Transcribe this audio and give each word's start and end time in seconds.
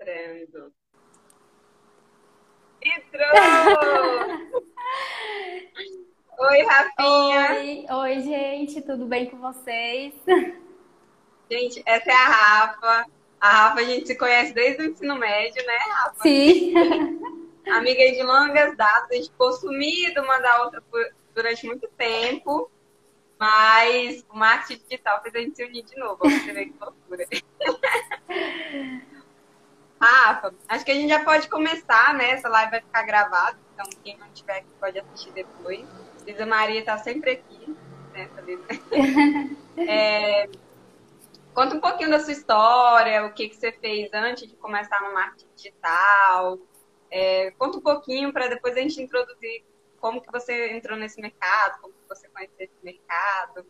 Entrando. 0.00 0.72
Entrou! 2.82 3.28
Oi, 6.40 6.62
Rafinha. 6.62 7.50
Oi, 7.50 7.86
oi, 7.90 8.20
gente, 8.22 8.80
tudo 8.80 9.04
bem 9.04 9.26
com 9.26 9.36
vocês? 9.36 10.14
Gente, 11.50 11.82
essa 11.84 12.10
é 12.10 12.14
a 12.14 12.24
Rafa. 12.24 13.04
A 13.38 13.50
Rafa 13.50 13.80
a 13.80 13.84
gente 13.84 14.06
se 14.06 14.16
conhece 14.16 14.54
desde 14.54 14.82
o 14.82 14.86
ensino 14.90 15.18
médio, 15.18 15.62
né, 15.66 15.76
Rafa? 15.76 16.22
Sim. 16.22 16.72
Amiga 17.70 18.12
de 18.12 18.22
longas 18.22 18.74
datas, 18.78 19.10
a 19.10 19.14
gente 19.16 19.30
ficou 19.30 19.52
sumido 19.52 20.22
uma 20.22 20.38
da 20.38 20.62
outra 20.62 20.82
durante 21.34 21.66
muito 21.66 21.86
tempo. 21.88 22.70
Mas 23.38 24.24
o 24.30 24.36
marketing 24.38 24.82
digital 24.84 25.22
fez 25.22 25.34
a 25.34 25.40
gente 25.40 25.56
se 25.56 25.64
unir 25.64 25.84
de 25.84 25.96
novo. 25.98 26.18
Você 26.22 26.52
vê 26.54 26.64
que 26.66 26.74
loucura. 26.80 27.26
Rafa, 30.00 30.54
acho 30.66 30.84
que 30.84 30.90
a 30.90 30.94
gente 30.94 31.10
já 31.10 31.22
pode 31.22 31.48
começar, 31.48 32.14
né? 32.14 32.30
Essa 32.30 32.48
live 32.48 32.70
vai 32.70 32.80
ficar 32.80 33.02
gravada, 33.02 33.58
então 33.74 33.84
quem 34.02 34.16
não 34.16 34.30
tiver 34.32 34.58
aqui 34.58 34.68
pode 34.80 34.98
assistir 34.98 35.30
depois. 35.32 35.86
Lisa 36.26 36.46
Maria 36.46 36.80
está 36.80 36.96
sempre 36.96 37.32
aqui, 37.32 37.76
né? 38.12 38.28
É, 39.88 40.46
conta 41.54 41.74
um 41.74 41.80
pouquinho 41.80 42.10
da 42.10 42.20
sua 42.20 42.32
história, 42.32 43.24
o 43.24 43.32
que, 43.32 43.48
que 43.48 43.56
você 43.56 43.72
fez 43.72 44.10
antes 44.12 44.46
de 44.46 44.54
começar 44.56 45.00
no 45.00 45.14
marketing 45.14 45.46
digital. 45.56 46.58
É, 47.10 47.50
conta 47.52 47.78
um 47.78 47.80
pouquinho 47.80 48.32
para 48.32 48.48
depois 48.48 48.76
a 48.76 48.80
gente 48.80 49.00
introduzir 49.00 49.64
como 49.98 50.20
que 50.20 50.30
você 50.30 50.76
entrou 50.76 50.98
nesse 50.98 51.20
mercado, 51.20 51.80
como 51.80 51.94
que 51.94 52.08
você 52.08 52.28
conheceu 52.28 52.66
esse 52.66 52.76
mercado. 52.82 53.64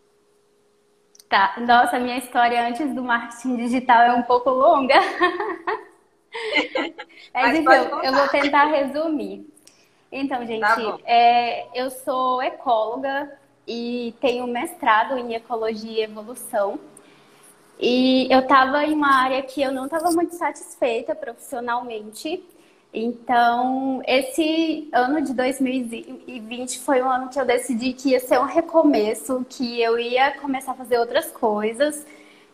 Tá, 1.29 1.55
nossa, 1.59 1.97
minha 1.97 2.17
história 2.17 2.67
antes 2.67 2.93
do 2.93 3.03
marketing 3.03 3.55
digital 3.55 4.01
é 4.01 4.13
um 4.13 4.23
pouco 4.23 4.49
longa. 4.49 4.95
Mas, 7.33 7.57
então, 7.57 8.03
eu 8.03 8.13
vou 8.13 8.27
tentar 8.27 8.65
resumir. 8.65 9.45
Então, 10.11 10.45
gente, 10.45 10.59
tá 10.59 10.97
é, 11.05 11.67
eu 11.73 11.89
sou 11.89 12.41
ecóloga 12.41 13.31
e 13.65 14.13
tenho 14.19 14.45
mestrado 14.47 15.17
em 15.17 15.33
ecologia 15.33 16.01
e 16.01 16.03
evolução. 16.03 16.79
E 17.79 18.27
eu 18.29 18.41
estava 18.41 18.85
em 18.85 18.93
uma 18.93 19.23
área 19.23 19.41
que 19.41 19.61
eu 19.61 19.71
não 19.71 19.85
estava 19.85 20.11
muito 20.11 20.35
satisfeita 20.35 21.15
profissionalmente. 21.15 22.43
Então, 22.93 24.01
esse 24.05 24.89
ano 24.91 25.21
de 25.21 25.33
2020 25.33 26.79
foi 26.79 27.01
um 27.01 27.09
ano 27.09 27.29
que 27.29 27.39
eu 27.39 27.45
decidi 27.45 27.93
que 27.93 28.09
ia 28.09 28.19
ser 28.19 28.37
um 28.39 28.45
recomeço, 28.45 29.45
que 29.49 29.81
eu 29.81 29.97
ia 29.97 30.31
começar 30.39 30.73
a 30.73 30.75
fazer 30.75 30.99
outras 30.99 31.31
coisas, 31.31 32.05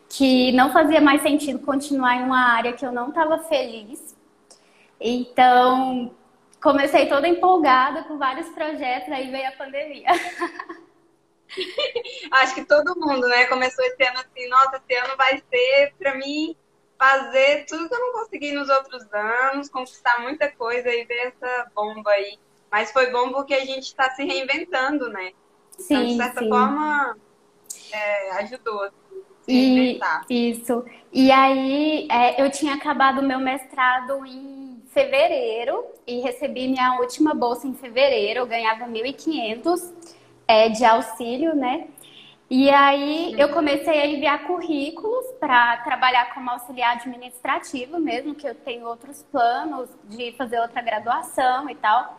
que 0.09 0.51
não 0.53 0.71
fazia 0.71 1.01
mais 1.01 1.21
sentido 1.21 1.59
continuar 1.59 2.15
em 2.15 2.23
uma 2.23 2.53
área 2.53 2.73
que 2.73 2.85
eu 2.85 2.91
não 2.91 3.09
estava 3.09 3.39
feliz. 3.39 4.15
Então, 4.99 6.15
comecei 6.61 7.07
toda 7.07 7.27
empolgada 7.27 8.03
com 8.03 8.17
vários 8.17 8.47
projetos, 8.49 9.11
aí 9.11 9.29
veio 9.29 9.47
a 9.47 9.51
pandemia. 9.51 10.07
Acho 12.31 12.55
que 12.55 12.65
todo 12.65 12.99
mundo, 12.99 13.27
né, 13.27 13.45
começou 13.45 13.83
esse 13.85 14.03
ano 14.03 14.19
assim, 14.19 14.47
nossa, 14.49 14.77
esse 14.77 14.99
ano 14.99 15.15
vai 15.17 15.41
ser 15.49 15.93
para 15.97 16.15
mim 16.15 16.55
fazer 16.97 17.65
tudo 17.65 17.87
que 17.87 17.95
eu 17.95 17.99
não 17.99 18.13
consegui 18.13 18.51
nos 18.51 18.69
outros 18.69 19.05
anos, 19.13 19.69
conquistar 19.69 20.19
muita 20.21 20.51
coisa 20.51 20.89
e 20.89 21.05
ver 21.05 21.33
essa 21.33 21.71
bomba 21.75 22.09
aí. 22.11 22.39
Mas 22.71 22.91
foi 22.91 23.11
bom 23.11 23.31
porque 23.31 23.53
a 23.53 23.65
gente 23.65 23.83
está 23.83 24.09
se 24.11 24.25
reinventando, 24.25 25.09
né? 25.09 25.31
Então, 25.79 26.01
sim, 26.01 26.07
de 26.07 26.17
certa 26.17 26.41
sim. 26.41 26.49
forma, 26.49 27.17
é, 27.91 28.31
ajudou. 28.39 28.91
E, 29.47 29.99
isso. 30.29 30.83
E 31.13 31.31
aí, 31.31 32.07
é, 32.11 32.41
eu 32.41 32.51
tinha 32.51 32.73
acabado 32.73 33.19
o 33.19 33.23
meu 33.23 33.39
mestrado 33.39 34.25
em 34.25 34.81
fevereiro 34.89 35.85
e 36.05 36.19
recebi 36.19 36.67
minha 36.67 36.99
última 36.99 37.33
bolsa 37.33 37.67
em 37.67 37.73
fevereiro. 37.73 38.41
Eu 38.41 38.47
ganhava 38.47 38.85
1.500 38.85 39.93
é, 40.47 40.69
de 40.69 40.83
auxílio, 40.83 41.55
né? 41.55 41.87
E 42.49 42.69
aí 42.69 43.35
eu 43.37 43.49
comecei 43.49 44.01
a 44.01 44.07
enviar 44.07 44.47
currículos 44.47 45.25
para 45.37 45.77
trabalhar 45.77 46.33
como 46.33 46.49
auxiliar 46.49 46.95
administrativo 46.95 47.99
mesmo, 47.99 48.33
que 48.33 48.47
eu 48.47 48.55
tenho 48.55 48.87
outros 48.87 49.21
planos 49.23 49.89
de 50.05 50.31
fazer 50.31 50.59
outra 50.61 50.81
graduação 50.81 51.69
e 51.69 51.75
tal. 51.75 52.17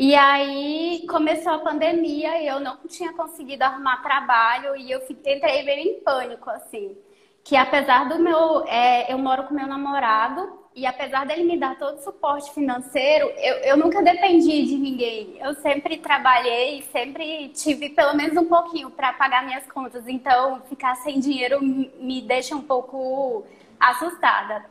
E 0.00 0.14
aí 0.14 1.04
começou 1.08 1.50
a 1.50 1.58
pandemia 1.58 2.40
e 2.40 2.46
eu 2.46 2.60
não 2.60 2.76
tinha 2.86 3.12
conseguido 3.14 3.64
arrumar 3.64 4.00
trabalho 4.00 4.76
e 4.76 4.92
eu 4.92 5.00
entrei 5.10 5.64
meio 5.64 5.88
em 5.88 6.00
pânico, 6.04 6.48
assim. 6.50 6.96
Que 7.42 7.56
apesar 7.56 8.08
do 8.08 8.16
meu. 8.16 8.64
É, 8.68 9.12
eu 9.12 9.18
moro 9.18 9.42
com 9.48 9.54
meu 9.54 9.66
namorado 9.66 10.56
e 10.72 10.86
apesar 10.86 11.26
dele 11.26 11.42
me 11.42 11.58
dar 11.58 11.76
todo 11.76 11.96
o 11.96 12.00
suporte 12.00 12.54
financeiro, 12.54 13.26
eu, 13.38 13.54
eu 13.56 13.76
nunca 13.76 14.00
dependi 14.00 14.66
de 14.66 14.76
ninguém. 14.76 15.36
Eu 15.40 15.54
sempre 15.54 15.96
trabalhei, 15.96 16.82
sempre 16.92 17.48
tive 17.48 17.88
pelo 17.88 18.14
menos 18.14 18.36
um 18.36 18.46
pouquinho 18.46 18.92
para 18.92 19.12
pagar 19.14 19.44
minhas 19.44 19.66
contas. 19.66 20.06
Então, 20.06 20.62
ficar 20.68 20.94
sem 20.94 21.18
dinheiro 21.18 21.60
me 21.60 22.22
deixa 22.22 22.54
um 22.54 22.62
pouco 22.62 23.44
assustada. 23.80 24.64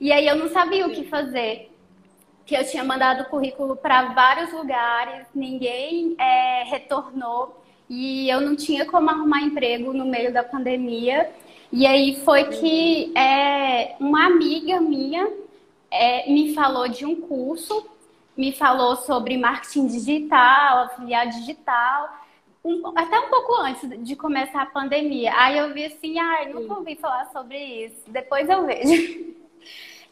E 0.00 0.10
aí 0.10 0.26
eu 0.26 0.34
não 0.34 0.48
sabia 0.48 0.84
o 0.84 0.90
que 0.90 1.04
fazer. 1.04 1.73
Que 2.44 2.56
eu 2.56 2.66
tinha 2.66 2.84
mandado 2.84 3.28
currículo 3.28 3.76
para 3.76 4.12
vários 4.12 4.52
lugares, 4.52 5.26
ninguém 5.34 6.14
é, 6.18 6.64
retornou 6.64 7.62
e 7.88 8.28
eu 8.28 8.40
não 8.40 8.56
tinha 8.56 8.84
como 8.86 9.10
arrumar 9.10 9.42
emprego 9.42 9.92
no 9.92 10.04
meio 10.04 10.32
da 10.32 10.42
pandemia. 10.42 11.30
E 11.72 11.86
aí 11.86 12.16
foi 12.24 12.44
que 12.44 13.16
é, 13.16 13.96
uma 13.98 14.26
amiga 14.26 14.80
minha 14.80 15.28
é, 15.90 16.30
me 16.30 16.54
falou 16.54 16.88
de 16.88 17.04
um 17.04 17.20
curso, 17.20 17.88
me 18.36 18.52
falou 18.52 18.96
sobre 18.96 19.36
marketing 19.36 19.86
digital, 19.86 20.84
afiliado 20.84 21.30
digital, 21.30 22.24
um, 22.64 22.92
até 22.96 23.20
um 23.20 23.28
pouco 23.28 23.54
antes 23.60 23.88
de 24.04 24.16
começar 24.16 24.62
a 24.62 24.66
pandemia. 24.66 25.32
Aí 25.36 25.58
eu 25.58 25.72
vi 25.72 25.84
assim, 25.84 26.18
ai, 26.18 26.46
ah, 26.46 26.54
nunca 26.54 26.74
ouvi 26.74 26.96
falar 26.96 27.26
sobre 27.26 27.58
isso, 27.58 28.02
depois 28.08 28.48
eu 28.48 28.66
vejo. 28.66 29.34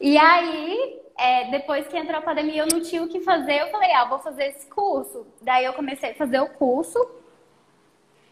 E 0.01 0.17
aí, 0.17 0.99
é, 1.17 1.51
depois 1.51 1.87
que 1.87 1.97
entrou 1.97 2.17
a 2.17 2.21
pandemia, 2.21 2.63
eu 2.63 2.67
não 2.67 2.81
tinha 2.81 3.03
o 3.03 3.07
que 3.07 3.21
fazer, 3.21 3.61
eu 3.61 3.67
falei, 3.69 3.91
ah, 3.93 4.05
vou 4.05 4.19
fazer 4.19 4.45
esse 4.45 4.67
curso. 4.67 5.27
Daí 5.41 5.65
eu 5.65 5.73
comecei 5.73 6.11
a 6.11 6.15
fazer 6.15 6.39
o 6.39 6.49
curso, 6.49 6.99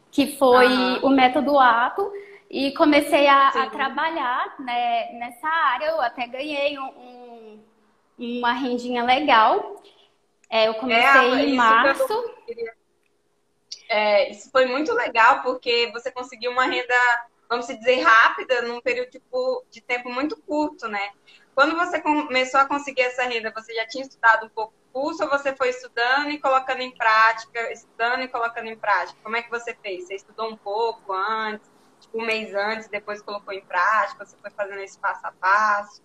que 0.09 0.37
foi 0.37 0.67
uhum. 0.67 1.05
o 1.05 1.09
método 1.09 1.57
ato, 1.59 2.11
e 2.49 2.73
comecei 2.73 3.27
a, 3.27 3.49
a 3.49 3.69
trabalhar 3.69 4.55
né, 4.59 5.13
nessa 5.13 5.47
área. 5.47 5.85
Eu 5.85 6.01
até 6.01 6.27
ganhei 6.27 6.77
um, 6.77 6.83
um 6.83 7.59
uma 8.21 8.53
rendinha 8.53 9.03
legal. 9.03 9.81
É, 10.49 10.67
eu 10.67 10.75
comecei 10.75 11.31
é, 11.31 11.45
em 11.45 11.55
março. 11.55 12.35
É, 13.89 14.29
isso 14.29 14.49
foi 14.51 14.65
muito 14.65 14.93
legal, 14.93 15.41
porque 15.41 15.89
você 15.91 16.11
conseguiu 16.11 16.51
uma 16.51 16.65
renda, 16.65 16.95
vamos 17.49 17.67
dizer, 17.67 18.01
rápida, 18.01 18.61
num 18.61 18.79
período 18.81 19.09
tipo, 19.09 19.65
de 19.69 19.81
tempo 19.81 20.09
muito 20.09 20.37
curto, 20.37 20.87
né? 20.87 21.11
Quando 21.53 21.75
você 21.75 21.99
começou 21.99 22.59
a 22.59 22.65
conseguir 22.65 23.01
essa 23.01 23.23
renda, 23.23 23.51
você 23.55 23.73
já 23.73 23.85
tinha 23.87 24.03
estudado 24.03 24.45
um 24.45 24.49
pouco 24.49 24.73
o 24.93 25.01
curso 25.01 25.23
ou 25.23 25.29
você 25.29 25.55
foi 25.55 25.69
estudando 25.69 26.29
e 26.31 26.39
colocando 26.39 26.81
em 26.81 26.91
prática, 26.91 27.71
estudando 27.71 28.21
e 28.21 28.27
colocando 28.27 28.67
em 28.67 28.77
prática? 28.77 29.17
Como 29.23 29.35
é 29.35 29.41
que 29.41 29.49
você 29.49 29.75
fez? 29.75 30.07
Você 30.07 30.15
estudou 30.15 30.49
um 30.49 30.57
pouco 30.57 31.13
antes, 31.13 31.69
tipo 31.99 32.21
um 32.21 32.25
mês 32.25 32.53
antes, 32.53 32.87
depois 32.87 33.21
colocou 33.21 33.53
em 33.53 33.61
prática, 33.61 34.25
você 34.25 34.37
foi 34.37 34.51
fazendo 34.51 34.79
esse 34.79 34.97
passo 34.99 35.25
a 35.25 35.31
passo? 35.31 36.01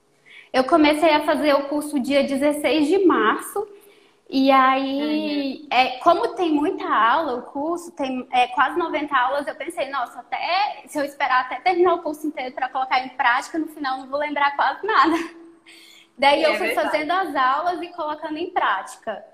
Eu 0.53 0.65
comecei 0.65 1.11
a 1.11 1.25
fazer 1.25 1.55
o 1.55 1.69
curso 1.69 1.99
dia 2.01 2.23
16 2.25 2.87
de 2.87 3.05
março. 3.05 3.67
E 4.29 4.51
aí, 4.51 5.61
uhum. 5.63 5.69
é, 5.71 5.99
como 5.99 6.35
tem 6.35 6.51
muita 6.53 6.85
aula, 6.85 7.37
o 7.37 7.43
curso 7.43 7.93
tem 7.93 8.27
é, 8.33 8.49
quase 8.49 8.77
90 8.77 9.17
aulas, 9.17 9.47
eu 9.47 9.55
pensei, 9.55 9.89
nossa, 9.89 10.19
até 10.19 10.83
se 10.87 10.99
eu 10.99 11.05
esperar 11.05 11.43
até 11.43 11.61
terminar 11.61 11.95
o 11.95 12.03
curso 12.03 12.27
inteiro 12.27 12.53
para 12.53 12.69
colocar 12.69 13.07
em 13.07 13.11
prática, 13.11 13.57
no 13.57 13.69
final 13.69 13.99
não 13.99 14.09
vou 14.09 14.19
lembrar 14.19 14.57
quase 14.57 14.85
nada. 14.85 15.15
Daí 16.19 16.43
é 16.43 16.51
eu 16.51 16.57
fui 16.57 16.69
verdade. 16.69 16.91
fazendo 16.91 17.13
as 17.13 17.37
aulas 17.37 17.81
e 17.81 17.89
colocando 17.89 18.37
em 18.37 18.51
prática. 18.51 19.25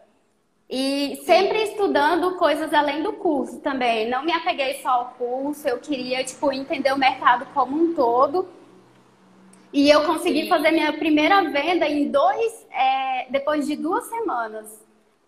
E 0.69 1.23
sempre 1.25 1.59
Sim. 1.59 1.73
estudando 1.73 2.37
coisas 2.37 2.73
além 2.75 3.03
do 3.03 3.15
curso 3.15 3.61
também. 3.61 4.11
Não 4.11 4.23
me 4.23 4.33
apeguei 4.33 4.81
só 4.83 4.91
ao 4.91 5.05
curso, 5.19 5.67
eu 5.69 5.79
queria, 5.79 6.25
tipo, 6.25 6.53
entender 6.53 6.93
o 6.93 6.99
mercado 6.99 7.47
como 7.55 7.77
um 7.77 7.95
todo. 7.95 8.49
E 9.73 9.89
eu 9.91 10.05
consegui 10.05 10.43
Sim. 10.43 10.49
fazer 10.49 10.71
minha 10.71 10.93
primeira 10.93 11.43
venda 11.51 11.87
em 11.87 12.11
dois, 12.11 12.67
é, 12.71 13.27
depois 13.31 13.67
de 13.67 13.75
duas 13.75 14.05
semanas 14.05 14.85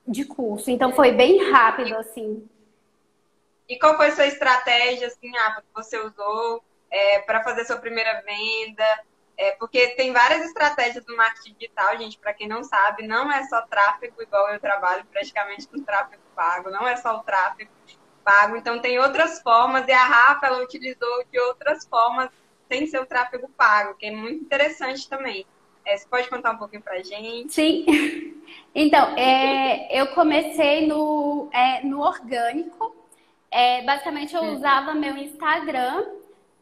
de 0.06 0.25
curso. 0.25 0.70
Então 0.70 0.93
foi 0.93 1.12
bem 1.12 1.50
rápido, 1.50 1.96
assim. 1.96 2.46
E 3.67 3.79
qual 3.79 3.96
foi 3.96 4.08
a 4.08 4.14
sua 4.14 4.26
estratégia, 4.26 5.06
assim, 5.06 5.35
ah, 5.37 5.62
que 5.62 5.75
você 5.75 5.99
usou 5.99 6.62
é, 6.91 7.20
para 7.20 7.43
fazer 7.43 7.64
sua 7.64 7.79
primeira 7.79 8.23
venda? 8.23 8.85
É, 9.37 9.52
porque 9.52 9.88
tem 9.96 10.12
várias 10.12 10.44
estratégias 10.44 11.05
do 11.05 11.17
marketing 11.17 11.55
digital, 11.55 11.99
gente, 11.99 12.19
para 12.19 12.35
quem 12.35 12.46
não 12.46 12.62
sabe, 12.62 13.06
não 13.06 13.32
é 13.32 13.43
só 13.44 13.62
tráfego, 13.62 14.23
igual 14.23 14.49
eu 14.50 14.61
trabalho 14.61 15.05
praticamente 15.06 15.67
com 15.67 15.82
tráfego 15.82 16.23
pago, 16.37 16.70
não 16.70 16.87
é 16.87 16.96
só 16.96 17.17
o 17.17 17.23
tráfego 17.25 17.70
pago, 18.23 18.56
então 18.56 18.81
tem 18.81 18.99
outras 18.99 19.43
formas, 19.43 19.88
e 19.88 19.93
a 19.93 20.05
Rafa, 20.05 20.46
ela 20.46 20.62
utilizou 20.62 21.25
de 21.32 21.38
outras 21.41 21.85
formas 21.85 22.31
sem 22.74 22.86
ser 22.88 23.00
o 23.00 23.06
tráfego 23.06 23.48
pago, 23.56 23.94
que 23.94 24.06
é 24.06 24.10
muito 24.10 24.44
interessante 24.44 25.08
também. 25.08 25.46
É, 25.86 25.96
você 25.96 26.06
pode 26.08 26.28
contar 26.28 26.52
um 26.52 26.56
pouquinho 26.56 26.82
pra 26.82 27.02
gente? 27.02 27.52
Sim. 27.52 28.32
Então, 28.74 29.16
é, 29.16 29.88
eu 29.98 30.08
comecei 30.08 30.86
no, 30.86 31.48
é, 31.50 31.82
no 31.82 32.00
orgânico. 32.00 32.94
É, 33.50 33.82
basicamente, 33.82 34.34
eu 34.34 34.42
uhum. 34.42 34.54
usava 34.54 34.94
meu 34.94 35.16
Instagram 35.16 36.04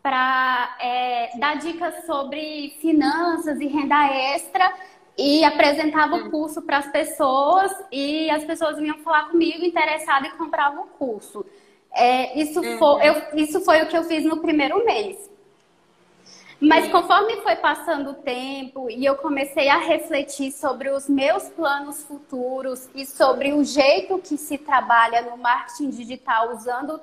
para 0.01 0.77
é, 0.81 1.37
dar 1.39 1.57
dicas 1.57 2.07
sobre 2.07 2.77
finanças 2.81 3.61
e 3.61 3.67
renda 3.67 4.07
extra 4.07 4.73
e 5.19 5.43
apresentava 5.43 6.17
o 6.17 6.31
curso 6.31 6.63
para 6.63 6.79
as 6.79 6.87
pessoas 6.87 7.73
e 7.91 8.31
as 8.31 8.45
pessoas 8.45 8.77
vinham 8.77 8.99
falar 8.99 9.31
comigo 9.31 9.65
interessadas 9.65 10.33
e 10.33 10.37
compravam 10.37 10.85
o 10.85 10.87
curso. 10.87 11.45
É, 11.93 12.39
isso, 12.39 12.61
uhum. 12.61 12.79
foi, 12.79 13.09
eu, 13.09 13.15
isso 13.35 13.61
foi 13.63 13.83
o 13.83 13.89
que 13.89 13.97
eu 13.97 14.05
fiz 14.05 14.25
no 14.25 14.41
primeiro 14.41 14.85
mês. 14.85 15.32
Mas 16.63 16.87
conforme 16.93 17.39
foi 17.39 17.57
passando 17.57 18.11
o 18.11 18.15
tempo 18.15 18.89
e 18.89 19.05
eu 19.05 19.17
comecei 19.17 19.69
a 19.69 19.79
refletir 19.79 20.53
sobre 20.53 20.91
os 20.91 21.09
meus 21.09 21.49
planos 21.49 22.05
futuros 22.05 22.89
e 22.95 23.05
sobre 23.05 23.53
o 23.53 23.65
jeito 23.65 24.17
que 24.19 24.37
se 24.37 24.57
trabalha 24.59 25.23
no 25.23 25.37
marketing 25.37 25.91
digital 25.91 26.53
usando 26.53 27.01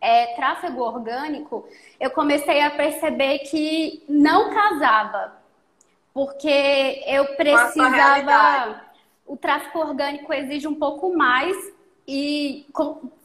é, 0.00 0.34
tráfego 0.34 0.80
orgânico, 0.80 1.68
eu 2.00 2.10
comecei 2.10 2.62
a 2.62 2.70
perceber 2.70 3.40
que 3.40 4.02
não 4.08 4.48
casava. 4.48 5.34
Porque 6.14 7.04
eu 7.06 7.36
precisava. 7.36 8.82
O 9.26 9.36
tráfego 9.36 9.78
orgânico 9.78 10.32
exige 10.32 10.66
um 10.66 10.74
pouco 10.74 11.14
mais 11.14 11.54
e, 12.08 12.66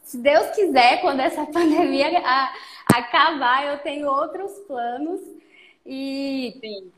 se 0.02 0.18
Deus 0.18 0.50
quiser, 0.50 1.00
quando 1.00 1.20
essa 1.20 1.46
pandemia 1.50 2.22
acabar, 2.94 3.66
eu 3.66 3.78
tenho 3.78 4.06
outros 4.06 4.52
planos 4.66 5.38
e, 5.90 6.58
Sim. 6.60 6.92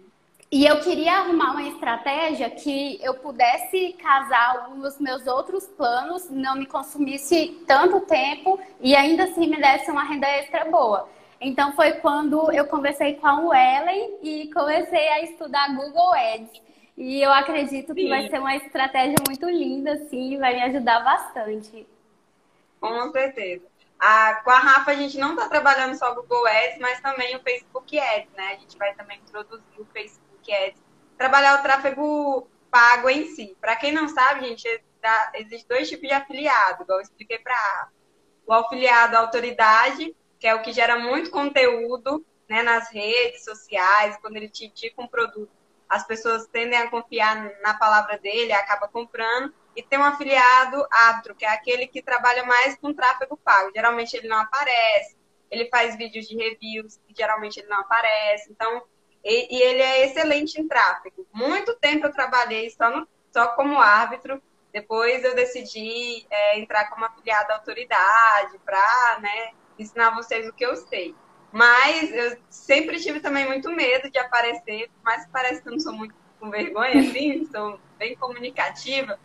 e 0.51 0.67
eu 0.67 0.81
queria 0.81 1.19
arrumar 1.19 1.53
uma 1.53 1.63
estratégia 1.63 2.51
que 2.51 2.99
eu 3.01 3.15
pudesse 3.15 3.93
casar 3.93 4.69
os 4.77 4.99
meus 4.99 5.29
outros 5.29 5.69
planos, 5.69 6.29
não 6.29 6.57
me 6.57 6.67
consumisse 6.67 7.63
tanto 7.69 8.01
tempo 8.01 8.59
e 8.81 8.97
ainda 8.97 9.25
assim 9.25 9.47
me 9.47 9.59
desse 9.59 9.89
uma 9.93 10.03
renda 10.03 10.27
extra 10.27 10.65
boa. 10.65 11.09
Então 11.41 11.73
foi 11.73 11.93
quando 11.93 12.51
eu 12.53 12.67
conversei 12.67 13.15
com 13.15 13.47
o 13.47 13.55
Ellen 13.55 14.19
e 14.23 14.51
comecei 14.53 15.09
a 15.11 15.23
estudar 15.23 15.75
Google 15.77 16.13
Ads. 16.13 16.61
E 16.99 17.23
eu 17.23 17.33
acredito 17.33 17.95
que 17.95 18.03
Sim. 18.03 18.09
vai 18.09 18.29
ser 18.29 18.41
uma 18.41 18.57
estratégia 18.57 19.17
muito 19.27 19.49
linda, 19.49 19.93
assim, 19.93 20.37
vai 20.37 20.55
me 20.55 20.63
ajudar 20.63 21.01
bastante. 21.05 21.87
Com 22.81 23.13
certeza. 23.13 23.63
A, 24.01 24.37
com 24.37 24.51
a 24.51 24.59
Rafa, 24.59 24.93
a 24.93 24.95
gente 24.95 25.19
não 25.19 25.35
está 25.35 25.47
trabalhando 25.47 25.95
só 25.95 26.11
o 26.11 26.15
Google 26.15 26.47
Ads, 26.47 26.79
mas 26.79 27.01
também 27.03 27.37
o 27.37 27.43
Facebook 27.43 27.99
Ads, 27.99 28.33
né? 28.33 28.53
A 28.53 28.57
gente 28.57 28.79
vai 28.79 28.95
também 28.95 29.19
introduzir 29.19 29.79
o 29.79 29.85
Facebook 29.93 30.53
Ads, 30.53 30.83
trabalhar 31.19 31.61
o 31.61 31.63
tráfego 31.63 32.49
pago 32.71 33.11
em 33.11 33.27
si. 33.27 33.55
Para 33.61 33.77
quem 33.77 33.93
não 33.93 34.09
sabe, 34.09 34.49
gente, 34.49 34.67
existem 35.35 35.67
dois 35.69 35.87
tipos 35.87 36.09
de 36.09 36.15
afiliado, 36.15 36.83
igual 36.83 36.99
eu 36.99 37.03
expliquei 37.03 37.39
para 37.39 37.53
a 37.53 37.57
Rafa. 37.57 37.93
O 38.47 38.55
afiliado 38.55 39.17
autoridade, 39.19 40.17
que 40.39 40.47
é 40.47 40.55
o 40.55 40.63
que 40.63 40.73
gera 40.73 40.99
muito 40.99 41.31
conteúdo 41.31 42.25
né, 42.49 42.63
nas 42.63 42.91
redes 42.91 43.45
sociais, 43.45 44.17
quando 44.23 44.37
ele 44.37 44.49
te 44.49 44.65
indica 44.65 45.01
um 45.03 45.07
produto, 45.07 45.53
as 45.87 46.07
pessoas 46.07 46.47
tendem 46.47 46.79
a 46.79 46.89
confiar 46.89 47.51
na 47.61 47.75
palavra 47.75 48.19
dele, 48.19 48.53
acaba 48.53 48.89
comprando 48.89 49.53
e 49.77 49.83
tem 49.83 49.99
um 49.99 50.05
afiliado 50.05 50.87
árbitro, 50.91 51.35
que 51.35 51.45
é 51.45 51.49
aquele 51.49 51.87
que 51.87 52.03
trabalha 52.03 52.45
mais 52.45 52.77
com 52.77 52.93
tráfego 52.93 53.37
pago. 53.37 53.71
Geralmente 53.75 54.15
ele 54.17 54.29
não 54.29 54.39
aparece, 54.39 55.17
ele 55.51 55.69
faz 55.69 55.97
vídeos 55.97 56.27
de 56.27 56.37
reviews, 56.37 56.99
que 57.07 57.15
geralmente 57.17 57.59
ele 57.59 57.69
não 57.69 57.81
aparece. 57.81 58.51
Então, 58.51 58.83
e, 59.25 59.57
e, 59.57 59.63
ele 59.63 59.83
é 59.83 60.07
excelente 60.07 60.61
em 60.61 60.67
tráfego. 60.67 61.27
Muito 61.33 61.75
tempo 61.77 62.07
eu 62.07 62.13
trabalhei 62.13 62.71
só, 62.71 62.91
no, 62.91 63.07
só 63.33 63.49
como 63.49 63.79
árbitro, 63.79 64.43
depois 64.73 65.25
eu 65.25 65.35
decidi 65.35 66.27
é, 66.31 66.59
entrar 66.59 66.89
como 66.89 67.05
afiliado 67.05 67.53
à 67.53 67.57
autoridade 67.57 68.59
para 68.65 69.19
né, 69.21 69.53
ensinar 69.79 70.15
vocês 70.15 70.49
o 70.49 70.53
que 70.53 70.65
eu 70.65 70.77
sei. 70.77 71.15
Mas 71.53 72.13
eu 72.13 72.39
sempre 72.49 73.01
tive 73.01 73.21
também 73.21 73.47
muito 73.47 73.71
medo 73.71 74.11
de 74.11 74.19
aparecer, 74.19 74.89
mas 75.03 75.27
parece 75.33 75.61
que 75.61 75.69
eu 75.69 75.73
não 75.73 75.81
sou 75.81 75.93
muito 75.93 76.15
com 76.39 76.49
vergonha, 76.49 77.01
assim, 77.01 77.45
sou 77.47 77.79
bem 77.99 78.17
comunicativa. 78.17 79.19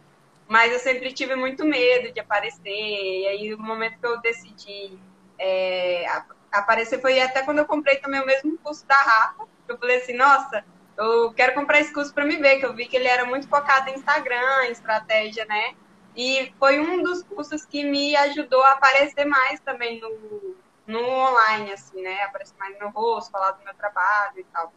Mas 0.48 0.72
eu 0.72 0.80
sempre 0.80 1.12
tive 1.12 1.36
muito 1.36 1.66
medo 1.66 2.14
de 2.14 2.20
aparecer. 2.20 2.70
E 2.70 3.28
aí, 3.28 3.54
o 3.54 3.60
momento 3.60 4.00
que 4.00 4.06
eu 4.06 4.22
decidi 4.22 4.98
é, 5.40 6.06
aparecer 6.52 7.02
foi 7.02 7.20
até 7.22 7.42
quando 7.44 7.60
eu 7.60 7.66
comprei 7.66 7.98
também 7.98 8.22
o 8.22 8.26
mesmo 8.26 8.58
curso 8.60 8.86
da 8.86 8.96
Rafa. 8.96 9.48
Eu 9.68 9.78
falei 9.78 9.98
assim: 9.98 10.14
nossa, 10.14 10.64
eu 10.98 11.34
quero 11.34 11.54
comprar 11.54 11.80
esse 11.80 11.94
curso 11.94 12.14
para 12.14 12.26
me 12.26 12.38
ver, 12.38 12.60
que 12.60 12.66
eu 12.66 12.74
vi 12.74 12.86
que 12.88 12.96
ele 12.96 13.08
era 13.08 13.26
muito 13.26 13.48
focado 13.48 13.90
em 13.90 13.96
Instagram, 13.96 14.68
estratégia, 14.70 15.46
né? 15.46 15.76
E 16.16 16.54
foi 16.58 16.80
um 16.80 17.04
dos 17.04 17.24
cursos 17.24 17.66
que 17.66 17.84
me 17.84 18.16
ajudou 18.16 18.64
a 18.64 18.72
aparecer 18.72 19.26
mais 19.26 19.60
também 19.60 20.00
no, 20.00 20.56
no 20.88 21.10
online, 21.10 21.74
assim, 21.74 22.02
né? 22.02 22.22
Aparecer 22.24 22.56
mais 22.58 22.80
no 22.80 22.90
rosto, 22.90 23.32
falar 23.32 23.52
do 23.52 23.64
meu 23.64 23.74
trabalho 23.74 24.40
e 24.40 24.44
tal. 24.46 24.72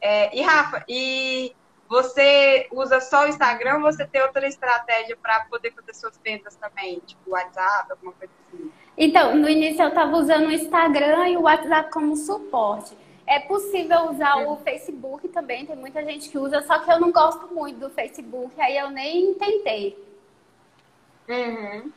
É, 0.00 0.36
e 0.36 0.42
Rafa, 0.42 0.84
e 0.88 1.54
você 1.90 2.68
usa 2.70 3.00
só 3.00 3.24
o 3.24 3.26
Instagram 3.26 3.78
ou 3.78 3.80
você 3.80 4.06
tem 4.06 4.22
outra 4.22 4.46
estratégia 4.46 5.16
para 5.16 5.40
poder 5.46 5.72
fazer 5.72 5.92
suas 5.92 6.16
vendas 6.18 6.54
também? 6.54 7.00
Tipo 7.00 7.32
WhatsApp, 7.32 7.90
alguma 7.90 8.12
coisa 8.12 8.32
assim? 8.46 8.72
Então, 8.96 9.34
no 9.34 9.48
início 9.48 9.82
eu 9.82 9.88
estava 9.88 10.16
usando 10.16 10.46
o 10.46 10.52
Instagram 10.52 11.30
e 11.30 11.36
o 11.36 11.42
WhatsApp 11.42 11.90
como 11.90 12.14
suporte. 12.14 12.96
É 13.26 13.40
possível 13.40 14.08
usar 14.08 14.36
o 14.36 14.56
Facebook 14.58 15.26
também, 15.30 15.66
tem 15.66 15.74
muita 15.74 16.04
gente 16.04 16.28
que 16.28 16.38
usa, 16.38 16.62
só 16.62 16.78
que 16.78 16.92
eu 16.92 17.00
não 17.00 17.10
gosto 17.10 17.52
muito 17.52 17.80
do 17.80 17.90
Facebook, 17.90 18.60
aí 18.60 18.78
eu 18.78 18.88
nem 18.90 19.34
tentei. 19.34 19.98
Uhum. 21.28 21.92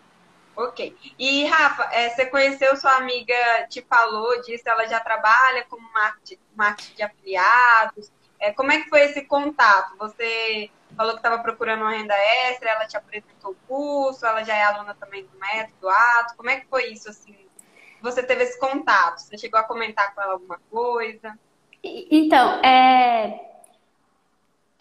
Ok. 0.55 0.95
E, 1.19 1.45
Rafa, 1.45 1.83
é, 1.91 2.09
você 2.09 2.25
conheceu 2.25 2.75
sua 2.77 2.97
amiga, 2.97 3.35
te 3.69 3.83
falou 3.83 4.41
disso, 4.41 4.63
ela 4.65 4.87
já 4.87 4.99
trabalha 4.99 5.63
como 5.69 5.87
marketing, 5.91 6.39
marketing 6.55 6.95
de 6.95 7.03
afiliados, 7.03 8.11
é, 8.43 8.51
como 8.51 8.73
é 8.73 8.81
que 8.81 8.89
foi 8.89 9.01
esse 9.05 9.21
contato? 9.21 9.95
Você 9.97 10.69
falou 10.97 11.13
que 11.13 11.19
estava 11.19 11.41
procurando 11.41 11.81
uma 11.81 11.91
renda 11.91 12.13
extra, 12.49 12.71
ela 12.71 12.85
te 12.85 12.97
apresentou 12.97 13.51
o 13.51 13.67
curso, 13.67 14.25
ela 14.25 14.43
já 14.43 14.53
é 14.53 14.63
aluna 14.63 14.93
também 14.95 15.23
do 15.23 15.39
método 15.39 15.87
ato. 15.87 16.35
Como 16.35 16.49
é 16.49 16.59
que 16.59 16.67
foi 16.67 16.91
isso 16.91 17.09
assim? 17.09 17.37
Você 18.01 18.21
teve 18.21 18.43
esse 18.43 18.59
contato? 18.59 19.19
Você 19.19 19.37
chegou 19.37 19.57
a 19.57 19.63
comentar 19.63 20.13
com 20.13 20.21
ela 20.21 20.33
alguma 20.33 20.59
coisa? 20.69 21.39
Então, 21.81 22.61
é... 22.61 23.63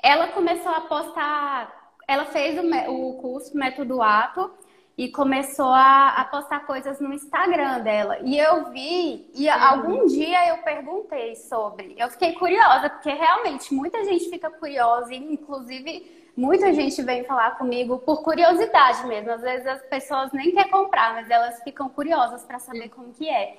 ela 0.02 0.26
começou 0.28 0.72
a 0.72 0.80
postar, 0.80 1.94
ela 2.08 2.24
fez 2.24 2.58
o, 2.58 2.90
o 2.90 3.14
curso 3.20 3.56
método 3.56 4.02
ato 4.02 4.52
e 4.96 5.08
começou 5.08 5.68
a, 5.68 6.08
a, 6.10 6.24
postar 6.24 6.60
coisas 6.66 7.00
no 7.00 7.12
Instagram 7.14 7.80
dela. 7.80 8.18
E 8.22 8.38
eu 8.38 8.70
vi, 8.70 9.30
e 9.34 9.48
uhum. 9.48 9.54
algum 9.54 10.06
dia 10.06 10.48
eu 10.48 10.58
perguntei 10.58 11.34
sobre. 11.34 11.94
Eu 11.98 12.10
fiquei 12.10 12.34
curiosa, 12.34 12.90
porque 12.90 13.10
realmente 13.10 13.72
muita 13.72 14.04
gente 14.04 14.28
fica 14.28 14.50
curiosa, 14.50 15.14
e 15.14 15.16
inclusive 15.16 16.30
muita 16.36 16.72
gente 16.74 17.00
vem 17.02 17.24
falar 17.24 17.52
comigo 17.52 17.98
por 17.98 18.22
curiosidade 18.22 19.06
mesmo. 19.06 19.30
Às 19.30 19.40
vezes 19.40 19.66
as 19.66 19.82
pessoas 19.82 20.30
nem 20.32 20.52
querem 20.52 20.70
comprar, 20.70 21.14
mas 21.14 21.30
elas 21.30 21.62
ficam 21.62 21.88
curiosas 21.88 22.44
para 22.44 22.58
saber 22.58 22.90
como 22.90 23.12
que 23.12 23.28
é. 23.28 23.56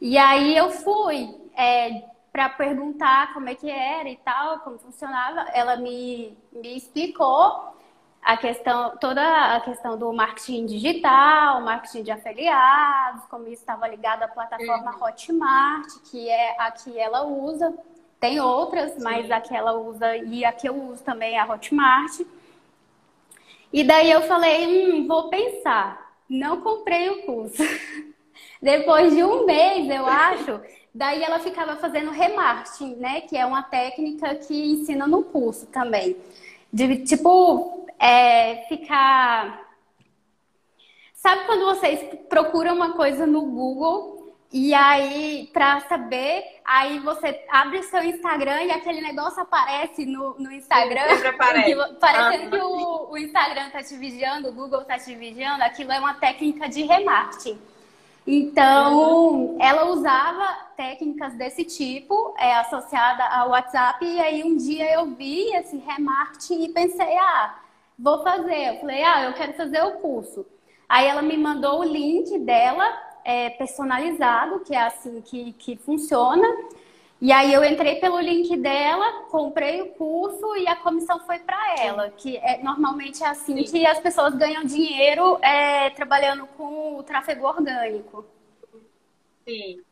E 0.00 0.16
aí 0.16 0.56
eu 0.56 0.70
fui 0.70 1.34
é, 1.56 2.04
para 2.32 2.48
perguntar 2.50 3.34
como 3.34 3.48
é 3.48 3.54
que 3.56 3.68
era 3.68 4.08
e 4.08 4.16
tal, 4.16 4.60
como 4.60 4.78
funcionava. 4.78 5.40
Ela 5.52 5.76
me, 5.76 6.38
me 6.52 6.76
explicou 6.76 7.76
a 8.22 8.36
questão, 8.36 8.96
toda 8.98 9.22
a 9.56 9.60
questão 9.60 9.96
do 9.96 10.12
marketing 10.12 10.66
digital, 10.66 11.60
marketing 11.62 12.02
de 12.02 12.10
afiliados, 12.10 13.24
como 13.30 13.44
isso 13.44 13.62
estava 13.62 13.88
ligado 13.88 14.22
à 14.22 14.28
plataforma 14.28 14.94
uhum. 14.94 15.02
Hotmart, 15.02 15.86
que 16.10 16.28
é 16.28 16.56
a 16.60 16.70
que 16.70 16.98
ela 16.98 17.24
usa. 17.24 17.74
Tem 18.20 18.40
outras, 18.40 18.92
Sim. 18.92 19.02
mas 19.02 19.30
a 19.30 19.40
que 19.40 19.54
ela 19.54 19.72
usa 19.72 20.16
e 20.16 20.44
a 20.44 20.52
que 20.52 20.68
eu 20.68 20.74
uso 20.74 21.02
também 21.04 21.36
é 21.36 21.40
a 21.40 21.46
Hotmart. 21.46 22.20
E 23.72 23.84
daí 23.84 24.10
eu 24.10 24.22
falei, 24.22 24.66
hum, 24.66 25.06
vou 25.06 25.28
pensar. 25.28 26.12
Não 26.28 26.60
comprei 26.60 27.08
o 27.10 27.22
curso. 27.22 27.62
Depois 28.60 29.14
de 29.14 29.22
um 29.22 29.46
mês, 29.46 29.88
eu 29.88 30.04
acho, 30.04 30.60
daí 30.92 31.22
ela 31.22 31.38
ficava 31.38 31.76
fazendo 31.76 32.10
remarketing, 32.10 32.96
né? 32.96 33.20
Que 33.20 33.36
é 33.36 33.46
uma 33.46 33.62
técnica 33.62 34.34
que 34.34 34.72
ensina 34.72 35.06
no 35.06 35.22
curso 35.22 35.66
também. 35.66 36.16
De, 36.72 36.98
tipo, 37.04 37.77
é 37.98 38.66
ficar. 38.68 39.66
Sabe 41.14 41.44
quando 41.46 41.64
vocês 41.64 42.18
procuram 42.28 42.74
uma 42.74 42.92
coisa 42.92 43.26
no 43.26 43.42
Google 43.42 44.18
e 44.50 44.72
aí, 44.72 45.50
para 45.52 45.80
saber, 45.80 46.42
aí 46.64 46.98
você 47.00 47.44
abre 47.50 47.82
seu 47.82 48.02
Instagram 48.02 48.62
e 48.62 48.70
aquele 48.70 49.02
negócio 49.02 49.42
aparece 49.42 50.06
no, 50.06 50.36
no 50.38 50.50
Instagram. 50.50 51.02
Aparece. 51.28 51.74
parecendo 52.00 52.46
ah. 52.46 52.58
que 52.58 52.64
o, 52.64 53.10
o 53.10 53.18
Instagram 53.18 53.68
tá 53.68 53.82
te 53.82 53.94
vigiando, 53.96 54.48
o 54.48 54.52
Google 54.52 54.84
tá 54.84 54.98
te 54.98 55.14
vigiando, 55.14 55.62
aquilo 55.62 55.92
é 55.92 55.98
uma 55.98 56.14
técnica 56.14 56.66
de 56.66 56.82
remarketing. 56.82 57.58
Então, 58.26 58.96
uhum. 58.96 59.58
ela 59.60 59.90
usava 59.90 60.46
técnicas 60.76 61.34
desse 61.34 61.64
tipo, 61.64 62.34
é, 62.38 62.54
associada 62.56 63.24
ao 63.24 63.50
WhatsApp, 63.50 64.04
e 64.04 64.18
aí 64.18 64.42
um 64.44 64.56
dia 64.56 64.94
eu 64.94 65.06
vi 65.14 65.54
esse 65.56 65.76
remarketing 65.76 66.64
e 66.64 66.68
pensei, 66.70 67.18
ah, 67.18 67.54
vou 67.98 68.22
fazer. 68.22 68.74
Eu 68.74 68.80
falei, 68.80 69.02
ah, 69.02 69.24
eu 69.24 69.32
quero 69.34 69.54
fazer 69.54 69.82
o 69.82 69.92
curso. 69.98 70.46
Aí 70.88 71.06
ela 71.06 71.20
me 71.20 71.36
mandou 71.36 71.80
o 71.80 71.84
link 71.84 72.38
dela, 72.38 72.84
é, 73.24 73.50
personalizado, 73.50 74.60
que 74.60 74.74
é 74.74 74.82
assim 74.82 75.20
que, 75.20 75.52
que 75.54 75.76
funciona. 75.76 76.46
E 77.20 77.32
aí 77.32 77.52
eu 77.52 77.64
entrei 77.64 77.96
pelo 77.96 78.20
link 78.20 78.56
dela, 78.56 79.24
comprei 79.24 79.82
o 79.82 79.88
curso 79.94 80.56
e 80.56 80.68
a 80.68 80.76
comissão 80.76 81.18
foi 81.26 81.40
para 81.40 81.74
ela, 81.80 82.10
que 82.10 82.36
é, 82.36 82.62
normalmente 82.62 83.24
é 83.24 83.26
assim 83.26 83.66
Sim. 83.66 83.72
que 83.72 83.86
as 83.86 83.98
pessoas 83.98 84.36
ganham 84.36 84.62
dinheiro 84.62 85.36
é, 85.42 85.90
trabalhando 85.90 86.46
com 86.46 86.96
o 86.96 87.02
tráfego 87.02 87.44
orgânico. 87.44 88.24
Sim. 89.44 89.82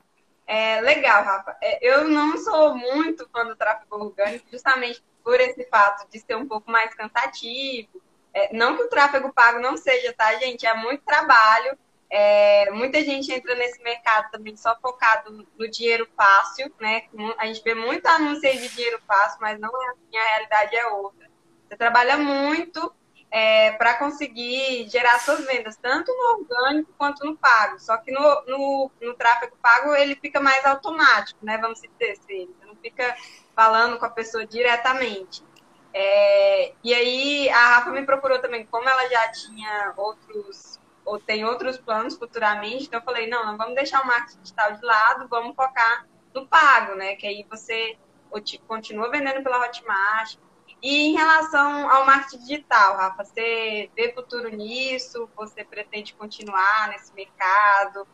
É 0.47 0.81
legal, 0.81 1.25
Rafa. 1.25 1.57
É, 1.61 1.79
eu 1.85 2.09
não 2.09 2.39
sou 2.39 2.77
muito 2.77 3.29
fã 3.31 3.45
do 3.45 3.57
tráfego 3.57 3.97
orgânico, 3.97 4.47
justamente 4.53 5.03
por 5.27 5.41
esse 5.41 5.65
fato 5.65 6.09
de 6.09 6.21
ser 6.21 6.37
um 6.37 6.47
pouco 6.47 6.71
mais 6.71 6.95
cansativo. 6.95 8.01
É, 8.33 8.57
não 8.57 8.77
que 8.77 8.85
o 8.85 8.89
tráfego 8.89 9.33
pago 9.33 9.59
não 9.59 9.77
seja, 9.77 10.13
tá, 10.13 10.33
gente? 10.37 10.65
É 10.65 10.73
muito 10.73 11.03
trabalho. 11.03 11.77
É, 12.09 12.71
muita 12.71 13.03
gente 13.03 13.33
entra 13.33 13.57
nesse 13.57 13.83
mercado 13.83 14.31
também 14.31 14.57
só 14.57 14.79
focado 14.81 15.45
no 15.59 15.69
dinheiro 15.69 16.09
fácil, 16.17 16.73
né? 16.79 17.03
A 17.39 17.47
gente 17.47 17.61
vê 17.65 17.75
muito 17.75 18.07
anúncio 18.07 18.41
de 18.53 18.69
dinheiro 18.69 19.03
fácil, 19.05 19.39
mas 19.41 19.59
não 19.59 19.69
é 19.69 19.89
assim, 19.89 20.17
a 20.17 20.29
realidade 20.29 20.77
é 20.77 20.87
outra. 20.87 21.29
Você 21.69 21.77
trabalha 21.77 22.17
muito 22.17 22.95
é, 23.29 23.73
para 23.73 23.95
conseguir 23.95 24.89
gerar 24.89 25.19
suas 25.19 25.45
vendas, 25.45 25.77
tanto 25.77 26.13
no 26.13 26.39
orgânico 26.39 26.95
quanto 26.97 27.27
no 27.27 27.37
pago. 27.37 27.81
Só 27.81 27.97
que 27.97 28.13
no, 28.13 28.21
no, 28.47 28.91
no 29.03 29.15
tráfego 29.15 29.57
pago 29.61 29.93
ele 29.93 30.15
fica 30.15 30.39
mais 30.39 30.65
automático, 30.65 31.45
né? 31.45 31.59
Vamos 31.59 31.81
dizer 31.81 32.13
assim. 32.13 32.49
Fica 32.91 33.17
falando 33.55 33.99
com 33.99 34.07
a 34.07 34.11
pessoa 34.11 34.47
diretamente. 34.47 35.43
É, 35.93 36.73
e 36.85 36.95
aí 36.95 37.49
a 37.49 37.77
Rafa 37.77 37.91
me 37.91 38.05
procurou 38.05 38.39
também, 38.39 38.65
como 38.67 38.89
ela 38.89 39.09
já 39.09 39.33
tinha 39.33 39.93
outros 39.97 40.79
ou 41.05 41.19
tem 41.19 41.45
outros 41.45 41.79
planos 41.79 42.17
futuramente. 42.17 42.85
Então 42.85 43.01
eu 43.01 43.05
falei, 43.05 43.29
não, 43.29 43.45
não 43.45 43.57
vamos 43.57 43.75
deixar 43.75 44.03
o 44.03 44.07
marketing 44.07 44.43
digital 44.43 44.73
de 44.73 44.85
lado, 44.85 45.29
vamos 45.29 45.57
focar 45.57 46.07
no 46.35 46.47
pago, 46.47 46.95
né? 46.95 47.17
Que 47.17 47.27
aí 47.27 47.47
você 47.49 47.97
continua 48.69 49.11
vendendo 49.11 49.43
pela 49.43 49.65
Hotmart. 49.65 50.37
E 50.83 51.09
em 51.09 51.17
relação 51.17 51.91
ao 51.91 52.05
marketing 52.05 52.39
digital, 52.45 52.97
Rafa, 52.97 53.25
você 53.25 53.91
vê 53.97 54.13
futuro 54.13 54.49
nisso? 54.51 55.29
Você 55.35 55.65
pretende 55.65 56.15
continuar 56.15 56.89
nesse 56.89 57.13
mercado? 57.15 58.07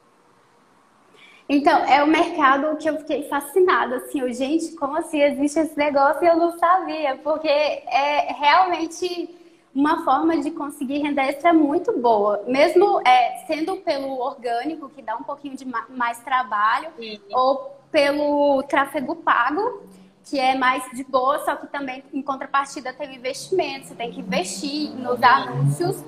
Então, 1.48 1.84
é 1.84 2.02
o 2.02 2.06
mercado 2.06 2.76
que 2.76 2.88
eu 2.88 2.98
fiquei 2.98 3.28
fascinada, 3.28 3.96
assim, 3.96 4.20
eu, 4.20 4.32
gente, 4.32 4.74
como 4.76 4.96
assim 4.96 5.20
existe 5.20 5.58
esse 5.58 5.76
negócio 5.76 6.24
e 6.24 6.26
eu 6.26 6.36
não 6.36 6.58
sabia, 6.58 7.16
porque 7.22 7.48
é 7.48 8.32
realmente 8.32 9.28
uma 9.74 10.04
forma 10.04 10.36
de 10.38 10.50
conseguir 10.50 10.98
renda 10.98 11.22
extra 11.22 11.52
muito 11.52 11.98
boa, 11.98 12.44
mesmo 12.46 13.00
é, 13.06 13.44
sendo 13.46 13.76
pelo 13.78 14.18
orgânico, 14.18 14.88
que 14.90 15.02
dá 15.02 15.16
um 15.16 15.22
pouquinho 15.22 15.56
de 15.56 15.66
mais 15.88 16.18
trabalho, 16.20 16.90
Sim. 16.98 17.20
ou 17.32 17.76
pelo 17.90 18.62
tráfego 18.64 19.16
pago, 19.16 19.82
que 20.24 20.38
é 20.38 20.54
mais 20.54 20.84
de 20.92 21.02
boa, 21.04 21.44
só 21.44 21.56
que 21.56 21.66
também 21.66 22.04
em 22.12 22.22
contrapartida 22.22 22.92
tem 22.92 23.14
investimento, 23.14 23.88
você 23.88 23.94
tem 23.94 24.10
que 24.10 24.20
investir 24.20 24.90
nos 24.90 25.22
anúncios. 25.22 26.04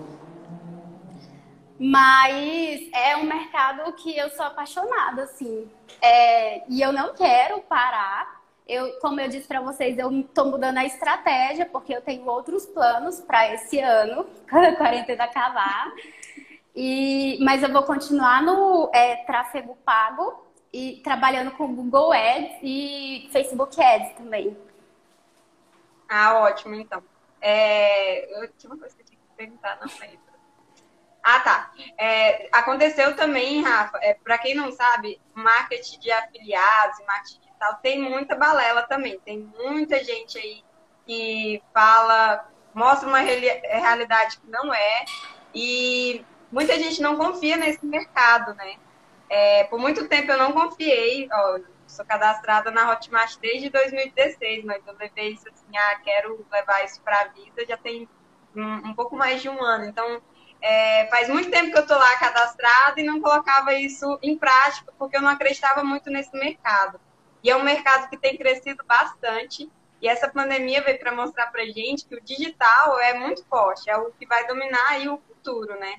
Mas 1.78 2.88
é 2.92 3.16
um 3.16 3.24
mercado 3.24 3.92
que 3.94 4.16
eu 4.16 4.30
sou 4.30 4.46
apaixonada, 4.46 5.24
assim. 5.24 5.68
É, 6.00 6.62
e 6.68 6.80
eu 6.80 6.92
não 6.92 7.14
quero 7.14 7.60
parar 7.62 8.44
eu, 8.66 8.98
como 8.98 9.20
eu 9.20 9.28
disse 9.28 9.46
para 9.46 9.60
vocês, 9.60 9.98
eu 9.98 10.10
estou 10.20 10.46
mudando 10.46 10.78
a 10.78 10.84
estratégia, 10.84 11.66
porque 11.66 11.94
eu 11.94 12.00
tenho 12.00 12.26
outros 12.26 12.64
planos 12.64 13.20
para 13.20 13.52
esse 13.52 13.78
ano, 13.78 14.26
quando 14.48 14.64
a 14.64 14.76
quarentena 14.76 15.24
acabar. 15.24 15.92
E, 16.74 17.38
mas 17.42 17.62
eu 17.62 17.70
vou 17.70 17.82
continuar 17.82 18.42
no 18.42 18.90
é, 18.92 19.16
tráfego 19.16 19.76
pago 19.84 20.44
e 20.72 21.00
trabalhando 21.04 21.52
com 21.52 21.74
Google 21.74 22.12
Ads 22.12 22.58
e 22.62 23.28
Facebook 23.30 23.80
Ads 23.80 24.16
também. 24.16 24.56
Ah, 26.08 26.40
ótimo, 26.40 26.74
então. 26.74 27.02
É, 27.40 28.42
eu 28.42 28.48
tinha 28.56 28.72
uma 28.72 28.78
coisa 28.78 28.96
que 28.96 29.02
eu 29.02 29.06
tinha 29.06 29.18
que 29.18 29.36
perguntar, 29.36 29.78
não 29.78 29.88
lembro. 30.00 30.33
Ah, 31.24 31.40
tá. 31.40 31.72
É, 31.98 32.48
aconteceu 32.52 33.16
também, 33.16 33.62
Rafa, 33.62 33.98
é, 34.02 34.12
para 34.14 34.36
quem 34.36 34.54
não 34.54 34.70
sabe, 34.70 35.18
marketing 35.34 35.98
de 35.98 36.12
afiliados 36.12 36.98
marketing 37.06 37.44
tal, 37.64 37.76
tem 37.76 38.00
muita 38.00 38.36
balela 38.36 38.82
também. 38.82 39.18
Tem 39.20 39.38
muita 39.38 40.02
gente 40.04 40.38
aí 40.38 40.62
que 41.06 41.62
fala, 41.72 42.48
mostra 42.74 43.08
uma 43.08 43.20
realidade 43.20 44.38
que 44.38 44.46
não 44.48 44.72
é, 44.72 45.04
e 45.54 46.24
muita 46.50 46.78
gente 46.78 47.00
não 47.02 47.16
confia 47.16 47.56
nesse 47.56 47.84
mercado, 47.84 48.54
né? 48.54 48.76
É, 49.28 49.64
por 49.64 49.78
muito 49.78 50.08
tempo 50.08 50.30
eu 50.30 50.38
não 50.38 50.52
confiei, 50.52 51.28
ó, 51.32 51.58
sou 51.86 52.04
cadastrada 52.04 52.70
na 52.70 52.90
Hotmart 52.90 53.36
desde 53.40 53.68
2016, 53.70 54.64
mas 54.64 54.86
eu 54.86 54.94
levei 54.94 55.32
isso 55.32 55.48
assim, 55.48 55.76
ah, 55.76 56.00
quero 56.04 56.46
levar 56.50 56.84
isso 56.84 57.00
para 57.02 57.20
a 57.20 57.28
vida, 57.28 57.66
já 57.66 57.76
tem 57.76 58.08
um, 58.54 58.88
um, 58.88 58.94
pouco 58.94 59.16
mais 59.16 59.42
de 59.42 59.48
um 59.48 59.62
ano. 59.62 59.84
Então, 59.84 60.22
é, 60.66 61.06
faz 61.08 61.28
muito 61.28 61.50
tempo 61.50 61.70
que 61.70 61.76
eu 61.76 61.82
estou 61.82 61.98
lá 61.98 62.16
cadastrada 62.16 62.98
e 62.98 63.04
não 63.04 63.20
colocava 63.20 63.74
isso 63.74 64.18
em 64.22 64.34
prática, 64.34 64.90
porque 64.98 65.14
eu 65.14 65.20
não 65.20 65.28
acreditava 65.28 65.84
muito 65.84 66.08
nesse 66.08 66.34
mercado. 66.34 66.98
E 67.42 67.50
é 67.50 67.56
um 67.56 67.62
mercado 67.62 68.08
que 68.08 68.16
tem 68.16 68.34
crescido 68.38 68.82
bastante. 68.82 69.70
E 70.00 70.08
essa 70.08 70.26
pandemia 70.26 70.82
veio 70.82 70.98
para 70.98 71.14
mostrar 71.14 71.48
para 71.48 71.66
gente 71.66 72.06
que 72.06 72.14
o 72.14 72.20
digital 72.22 72.98
é 72.98 73.12
muito 73.12 73.44
forte, 73.44 73.90
é 73.90 73.96
o 73.98 74.10
que 74.12 74.26
vai 74.26 74.46
dominar 74.46 74.88
aí 74.88 75.06
o 75.06 75.18
futuro, 75.18 75.78
né? 75.78 75.96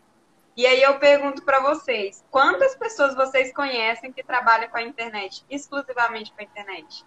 E 0.58 0.66
aí 0.66 0.82
eu 0.82 0.98
pergunto 0.98 1.44
para 1.44 1.60
vocês, 1.60 2.26
quantas 2.32 2.76
pessoas 2.76 3.14
vocês 3.14 3.54
conhecem 3.54 4.12
que 4.12 4.24
trabalham 4.24 4.70
com 4.70 4.78
a 4.78 4.84
internet, 4.84 5.46
exclusivamente 5.48 6.34
com 6.34 6.42
a 6.42 6.44
internet? 6.44 7.06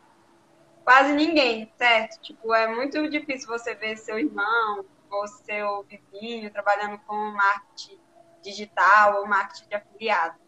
Quase 0.85 1.13
ninguém, 1.13 1.73
certo? 1.77 2.21
Tipo, 2.21 2.55
é 2.55 2.69
muito 2.69 3.09
difícil 3.11 3.49
você 3.49 3.75
ver 3.75 3.97
seu 3.97 4.17
irmão 4.17 4.85
ou 5.11 5.27
seu 5.29 5.85
vizinho 5.85 6.51
trabalhando 6.51 6.99
com 7.07 7.15
marketing 7.15 7.99
digital 8.43 9.21
ou 9.21 9.27
marketing 9.27 9.69
de 9.69 9.75
afiliado. 9.75 10.39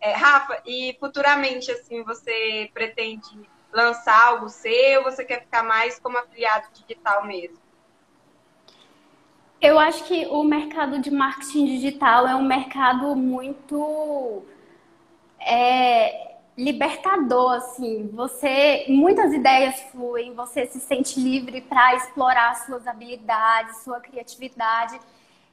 É, 0.00 0.12
Rafa, 0.12 0.62
e 0.64 0.96
futuramente, 1.00 1.70
assim, 1.70 2.04
você 2.04 2.70
pretende 2.72 3.48
lançar 3.72 4.28
algo 4.28 4.48
seu 4.48 5.02
você 5.02 5.24
quer 5.24 5.42
ficar 5.42 5.62
mais 5.62 5.98
como 5.98 6.18
afiliado 6.18 6.68
digital 6.72 7.26
mesmo? 7.26 7.58
Eu 9.60 9.78
acho 9.78 10.04
que 10.04 10.26
o 10.26 10.44
mercado 10.44 11.00
de 11.00 11.10
marketing 11.10 11.66
digital 11.66 12.28
é 12.28 12.36
um 12.36 12.44
mercado 12.44 13.16
muito 13.16 14.44
é, 15.40 16.36
libertador, 16.58 17.52
assim. 17.52 18.10
Você, 18.12 18.84
muitas 18.88 19.32
ideias 19.32 19.78
fluem, 19.92 20.34
você 20.34 20.66
se 20.66 20.80
sente 20.80 21.20
livre 21.20 21.60
para 21.60 21.94
explorar 21.94 22.56
suas 22.66 22.84
habilidades, 22.84 23.84
sua 23.84 24.00
criatividade. 24.00 24.98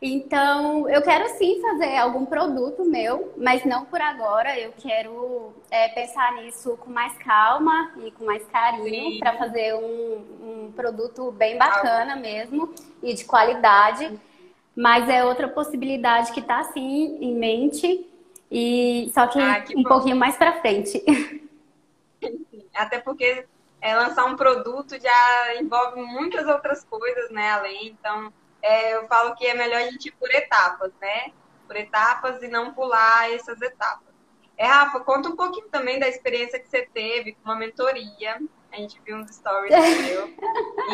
Então, 0.02 0.90
eu 0.90 1.02
quero 1.04 1.30
sim 1.38 1.62
fazer 1.62 1.96
algum 1.98 2.26
produto 2.26 2.84
meu, 2.84 3.34
mas 3.38 3.64
não 3.64 3.86
por 3.86 4.02
agora. 4.02 4.60
Eu 4.60 4.74
quero 4.78 5.54
é, 5.70 5.88
pensar 5.90 6.34
nisso 6.34 6.76
com 6.78 6.90
mais 6.90 7.16
calma 7.20 7.92
e 8.04 8.10
com 8.12 8.26
mais 8.26 8.44
carinho 8.48 9.20
para 9.20 9.38
fazer 9.38 9.76
um, 9.76 10.66
um, 10.66 10.72
produto 10.76 11.32
bem 11.32 11.58
bacana 11.58 12.16
mesmo 12.16 12.74
e 13.02 13.14
de 13.14 13.24
qualidade. 13.26 14.20
Mas 14.76 15.08
é 15.08 15.24
outra 15.24 15.48
possibilidade 15.48 16.32
que 16.34 16.40
está 16.40 16.64
sim 16.64 17.18
em 17.22 17.34
mente 17.34 18.06
e 18.52 19.12
só 19.14 19.28
que, 19.28 19.40
ah, 19.40 19.62
que 19.62 19.76
um 19.76 19.84
bom. 19.84 19.90
pouquinho 19.90 20.16
mais 20.16 20.38
para 20.38 20.60
frente. 20.62 21.04
Até 22.74 23.00
porque 23.00 23.46
é, 23.82 23.96
lançar 23.96 24.26
um 24.26 24.36
produto 24.36 25.00
já 25.00 25.56
envolve 25.62 26.02
muitas 26.02 26.48
outras 26.48 26.84
coisas, 26.84 27.30
né? 27.32 27.52
Além, 27.52 27.88
então 27.88 28.34
é, 28.62 28.96
eu 28.96 29.08
falo 29.08 29.36
que 29.36 29.46
é 29.46 29.54
melhor 29.54 29.82
a 29.82 29.86
gente 29.86 30.08
ir 30.08 30.12
por 30.14 30.30
etapas, 30.32 30.92
né? 31.00 31.32
Por 31.68 31.76
etapas 31.76 32.42
e 32.42 32.48
não 32.48 32.74
pular 32.74 33.32
essas 33.32 33.62
etapas. 33.62 34.14
É, 34.58 34.66
Rafa, 34.66 35.00
conta 35.02 35.30
um 35.30 35.36
pouquinho 35.36 35.68
também 35.70 36.00
da 36.00 36.08
experiência 36.08 36.60
que 36.60 36.68
você 36.68 36.88
teve 36.94 37.34
com 37.34 37.44
uma 37.46 37.56
mentoria. 37.56 38.42
A 38.72 38.78
gente 38.78 39.00
viu 39.06 39.18
uns 39.18 39.36
stories 39.36 39.72
seu. 40.08 40.34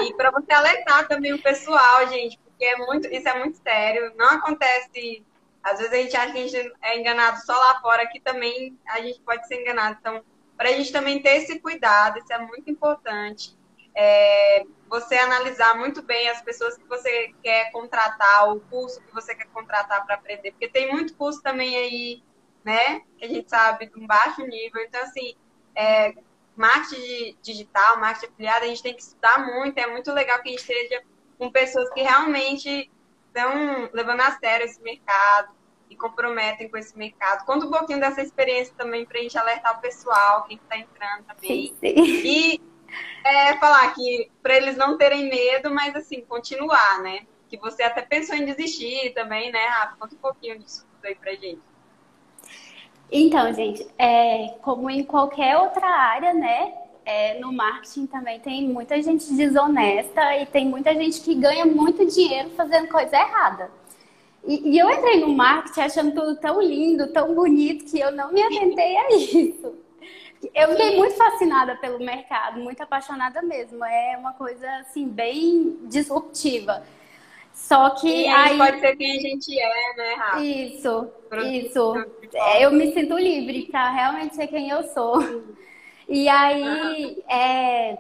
e 0.04 0.14
para 0.16 0.32
você 0.32 0.52
alertar 0.52 1.08
também 1.08 1.34
o 1.34 1.42
pessoal, 1.42 2.08
gente, 2.08 2.38
porque 2.40 2.66
é 2.66 2.76
muito, 2.78 3.08
isso 3.08 3.28
é 3.28 3.40
muito 3.40 3.58
sério. 3.58 4.14
Não 4.16 4.28
acontece. 4.28 5.24
Às 5.64 5.80
vezes 5.80 5.94
a 5.94 5.98
gente 5.98 6.16
acha 6.16 6.32
que 6.32 6.40
a 6.40 6.48
gente 6.48 6.74
é 6.82 7.00
enganado 7.00 7.40
só 7.46 7.54
lá 7.54 7.80
fora, 7.82 8.04
aqui 8.04 8.20
também 8.20 8.78
a 8.88 9.02
gente 9.02 9.22
pode 9.22 9.48
ser 9.48 9.62
enganado. 9.62 9.98
Então, 10.00 10.24
para 10.58 10.70
a 10.70 10.74
gente 10.74 10.92
também 10.92 11.22
ter 11.22 11.38
esse 11.38 11.60
cuidado, 11.60 12.20
isso 12.20 12.32
é 12.32 12.40
muito 12.40 12.70
importante. 12.70 13.58
É, 13.94 14.64
você 14.90 15.16
analisar 15.18 15.78
muito 15.78 16.02
bem 16.02 16.30
as 16.30 16.42
pessoas 16.42 16.78
que 16.78 16.88
você 16.88 17.34
quer 17.44 17.72
contratar, 17.72 18.50
o 18.50 18.60
curso 18.62 19.02
que 19.02 19.14
você 19.14 19.36
quer 19.36 19.48
contratar 19.48 20.06
para 20.06 20.16
aprender, 20.16 20.52
porque 20.52 20.70
tem 20.70 20.92
muito 20.92 21.16
curso 21.16 21.42
também 21.42 21.76
aí 21.76 22.24
né? 22.64 23.02
Que 23.18 23.26
a 23.26 23.28
gente 23.28 23.50
sabe 23.50 23.88
de 23.88 24.00
um 24.00 24.08
baixo 24.08 24.42
nível. 24.46 24.82
Então, 24.82 25.02
assim, 25.02 25.36
é, 25.76 26.14
marketing 26.56 27.38
digital, 27.42 28.00
marketing 28.00 28.34
afiliado, 28.34 28.66
a 28.66 28.68
gente 28.68 28.84
tem 28.84 28.96
que 28.96 29.02
estudar 29.02 29.46
muito. 29.46 29.78
É 29.78 29.88
muito 29.88 30.12
legal 30.12 30.42
que 30.42 30.50
a 30.50 30.52
gente 30.52 30.62
esteja 30.62 31.04
com 31.38 31.52
pessoas 31.52 31.90
que 31.92 32.02
realmente 32.02 32.92
estão 33.34 33.90
levando 33.94 34.22
a 34.22 34.32
sério 34.32 34.66
esse 34.66 34.82
mercado 34.82 35.54
e 35.90 35.96
comprometem 35.96 36.70
com 36.70 36.78
esse 36.78 36.98
mercado. 36.98 37.46
Conta 37.46 37.66
um 37.66 37.72
pouquinho 37.72 38.00
dessa 38.00 38.22
experiência 38.22 38.74
também 38.78 39.06
para 39.06 39.20
a 39.20 39.22
gente 39.22 39.38
alertar 39.38 39.78
o 39.78 39.82
pessoal, 39.82 40.44
quem 40.44 40.58
está 40.58 40.78
entrando 40.78 41.24
também. 41.26 41.68
Sim, 41.68 41.76
sim. 41.80 41.94
E 42.24 42.62
é, 43.24 43.58
falar 43.58 43.94
que 43.94 44.30
para 44.42 44.56
eles 44.56 44.78
não 44.78 44.98
terem 44.98 45.30
medo, 45.30 45.74
mas 45.74 45.96
assim, 45.96 46.22
continuar, 46.22 47.02
né? 47.02 47.26
Que 47.50 47.58
você 47.58 47.84
até 47.84 48.02
pensou 48.02 48.36
em 48.36 48.46
desistir 48.46 49.14
também, 49.14 49.52
né, 49.52 49.66
Rafa? 49.66 49.98
Conta 49.98 50.16
um 50.16 50.20
pouquinho 50.20 50.60
disso 50.60 50.86
tudo 50.90 51.06
aí 51.06 51.16
pra 51.16 51.34
gente. 51.34 51.62
Então, 53.12 53.54
gente, 53.54 53.86
é, 53.98 54.56
como 54.62 54.90
em 54.90 55.04
qualquer 55.04 55.58
outra 55.58 55.86
área, 55.86 56.34
né? 56.34 56.74
É, 57.14 57.38
no 57.40 57.52
marketing 57.52 58.06
também 58.06 58.40
tem 58.40 58.70
muita 58.70 59.02
gente 59.02 59.34
desonesta 59.34 60.38
e 60.38 60.46
tem 60.46 60.66
muita 60.66 60.94
gente 60.94 61.20
que 61.20 61.36
ganha 61.36 61.66
muito 61.66 62.06
dinheiro 62.06 62.52
fazendo 62.52 62.88
coisa 62.88 63.18
errada. 63.18 63.70
E, 64.46 64.70
e 64.70 64.80
eu 64.80 64.90
entrei 64.90 65.20
no 65.20 65.28
marketing 65.28 65.82
achando 65.82 66.16
tudo 66.16 66.38
tão 66.38 66.62
lindo, 66.62 67.12
tão 67.12 67.36
bonito, 67.36 67.84
que 67.84 68.00
eu 68.00 68.14
não 68.14 68.32
me 68.32 68.42
atentei 68.42 68.96
a 68.96 69.10
isso. 69.12 69.76
Eu 70.56 70.70
fiquei 70.70 70.98
muito 70.98 71.16
fascinada 71.16 71.76
pelo 71.76 72.00
mercado, 72.00 72.62
muito 72.62 72.82
apaixonada 72.82 73.42
mesmo. 73.42 73.84
É 73.84 74.16
uma 74.18 74.32
coisa 74.32 74.68
assim 74.78 75.06
bem 75.06 75.80
disruptiva. 75.84 76.82
Só 77.54 77.90
que 77.90 78.08
e 78.08 78.28
aí 78.28 78.58
pode 78.58 78.80
ser 78.80 78.96
quem 78.96 79.18
a 79.18 79.20
gente 79.20 79.60
é, 79.60 79.96
né, 79.98 80.14
Rafa? 80.16 80.42
Isso, 80.42 81.10
isso. 81.54 81.94
É, 82.34 82.66
eu 82.66 82.72
me 82.72 82.94
sinto 82.94 83.18
livre 83.18 83.68
para 83.70 83.90
realmente 83.90 84.34
ser 84.34 84.48
quem 84.48 84.70
eu 84.70 84.82
sou. 84.84 85.22
E 86.14 86.28
aí, 86.28 87.24
é, 87.30 87.98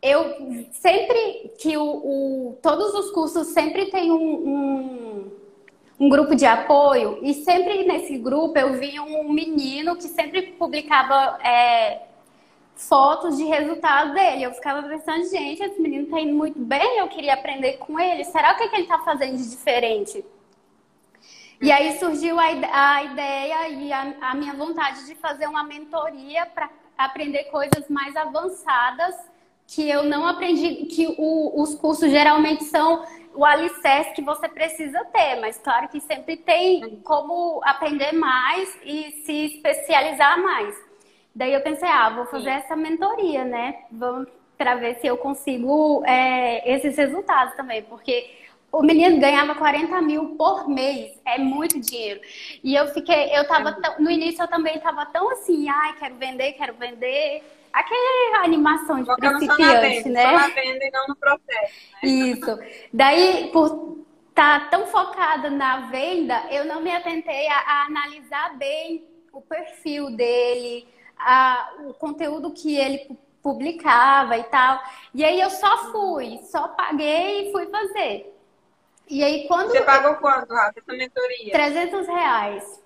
eu 0.00 0.68
sempre 0.70 1.50
que 1.58 1.76
o, 1.76 1.82
o, 1.82 2.58
todos 2.62 2.94
os 2.94 3.10
cursos 3.10 3.48
sempre 3.48 3.86
tem 3.86 4.12
um, 4.12 4.16
um, 4.16 5.32
um, 5.98 6.08
grupo 6.08 6.36
de 6.36 6.46
apoio 6.46 7.18
e 7.20 7.34
sempre 7.34 7.82
nesse 7.84 8.16
grupo 8.16 8.56
eu 8.56 8.74
vi 8.74 9.00
um 9.00 9.32
menino 9.32 9.96
que 9.96 10.04
sempre 10.04 10.52
publicava 10.52 11.36
é, 11.44 12.02
fotos 12.76 13.36
de 13.36 13.42
resultado 13.42 14.14
dele. 14.14 14.44
Eu 14.44 14.52
ficava 14.52 14.88
pensando, 14.88 15.28
gente, 15.28 15.60
esse 15.60 15.82
menino 15.82 16.06
tá 16.06 16.20
indo 16.20 16.34
muito 16.34 16.60
bem, 16.60 16.98
eu 16.98 17.08
queria 17.08 17.34
aprender 17.34 17.78
com 17.78 17.98
ele. 17.98 18.22
Será 18.22 18.54
que, 18.54 18.62
é 18.62 18.68
que 18.68 18.76
ele 18.76 18.86
tá 18.86 19.00
fazendo 19.00 19.36
de 19.36 19.50
diferente? 19.50 20.24
E 21.60 21.72
aí 21.72 21.98
surgiu 21.98 22.38
a, 22.38 22.44
a 22.44 23.02
ideia 23.02 23.68
e 23.68 23.92
a, 23.92 24.14
a, 24.20 24.34
minha 24.36 24.54
vontade 24.54 25.04
de 25.06 25.16
fazer 25.16 25.48
uma 25.48 25.64
mentoria 25.64 26.46
para 26.46 26.70
aprender 26.98 27.44
coisas 27.44 27.88
mais 27.88 28.14
avançadas 28.16 29.14
que 29.68 29.88
eu 29.88 30.02
não 30.02 30.26
aprendi, 30.26 30.86
que 30.86 31.14
o, 31.18 31.62
os 31.62 31.74
cursos 31.74 32.10
geralmente 32.10 32.64
são 32.64 33.04
o 33.34 33.44
alicerce 33.44 34.14
que 34.14 34.22
você 34.22 34.48
precisa 34.48 35.04
ter, 35.04 35.36
mas 35.36 35.58
claro 35.58 35.88
que 35.88 36.00
sempre 36.00 36.36
tem 36.36 37.00
como 37.04 37.60
aprender 37.62 38.12
mais 38.12 38.76
e 38.82 39.22
se 39.24 39.46
especializar 39.46 40.42
mais. 40.42 40.74
Daí 41.34 41.52
eu 41.52 41.60
pensei, 41.60 41.88
ah, 41.88 42.10
vou 42.10 42.26
fazer 42.26 42.50
essa 42.50 42.74
mentoria, 42.74 43.44
né? 43.44 43.84
Vamos 43.92 44.28
para 44.56 44.74
ver 44.74 44.96
se 44.96 45.06
eu 45.06 45.16
consigo 45.16 46.02
é, 46.04 46.74
esses 46.74 46.96
resultados 46.96 47.54
também, 47.54 47.82
porque 47.84 48.28
o 48.70 48.82
menino 48.82 49.18
ganhava 49.18 49.54
40 49.54 50.00
mil 50.02 50.36
por 50.36 50.68
mês, 50.68 51.18
é 51.24 51.38
muito 51.38 51.80
dinheiro. 51.80 52.20
E 52.62 52.74
eu 52.74 52.88
fiquei, 52.88 53.36
eu 53.36 53.46
tava, 53.46 53.72
tão, 53.72 53.98
no 53.98 54.10
início 54.10 54.42
eu 54.42 54.48
também 54.48 54.78
tava 54.78 55.06
tão 55.06 55.30
assim, 55.30 55.68
ai, 55.68 55.94
quero 55.98 56.16
vender, 56.16 56.52
quero 56.52 56.74
vender. 56.74 57.42
Aquela 57.72 58.44
animação 58.44 59.00
de 59.00 59.06
Focando 59.06 59.38
principiante, 59.38 60.02
só 60.02 60.08
né? 60.08 60.22
Só 60.22 60.32
na 60.32 60.48
venda 60.48 60.84
e 60.84 60.90
não 60.90 61.06
no 61.08 61.16
processo. 61.16 61.72
Né? 62.02 62.10
Isso. 62.10 62.58
Daí, 62.92 63.50
por 63.52 63.98
estar 64.30 64.60
tá 64.60 64.66
tão 64.66 64.86
focada 64.86 65.48
na 65.48 65.88
venda, 65.90 66.44
eu 66.50 66.64
não 66.64 66.80
me 66.80 66.90
atentei 66.90 67.46
a, 67.48 67.58
a 67.58 67.86
analisar 67.86 68.56
bem 68.56 69.04
o 69.32 69.40
perfil 69.40 70.10
dele, 70.10 70.86
a, 71.18 71.72
o 71.86 71.94
conteúdo 71.94 72.52
que 72.52 72.76
ele 72.76 73.08
publicava 73.42 74.36
e 74.36 74.44
tal. 74.44 74.82
E 75.14 75.24
aí 75.24 75.40
eu 75.40 75.50
só 75.50 75.90
fui, 75.90 76.38
só 76.50 76.68
paguei 76.68 77.48
e 77.48 77.52
fui 77.52 77.66
fazer. 77.66 78.37
E 79.08 79.24
aí 79.24 79.46
quando. 79.46 79.70
Você 79.70 79.82
pagou 79.82 80.14
quanto, 80.16 80.52
Rafa, 80.52 80.78
essa 80.78 80.92
mentoria? 80.92 81.52
300 81.52 82.06
reais. 82.06 82.82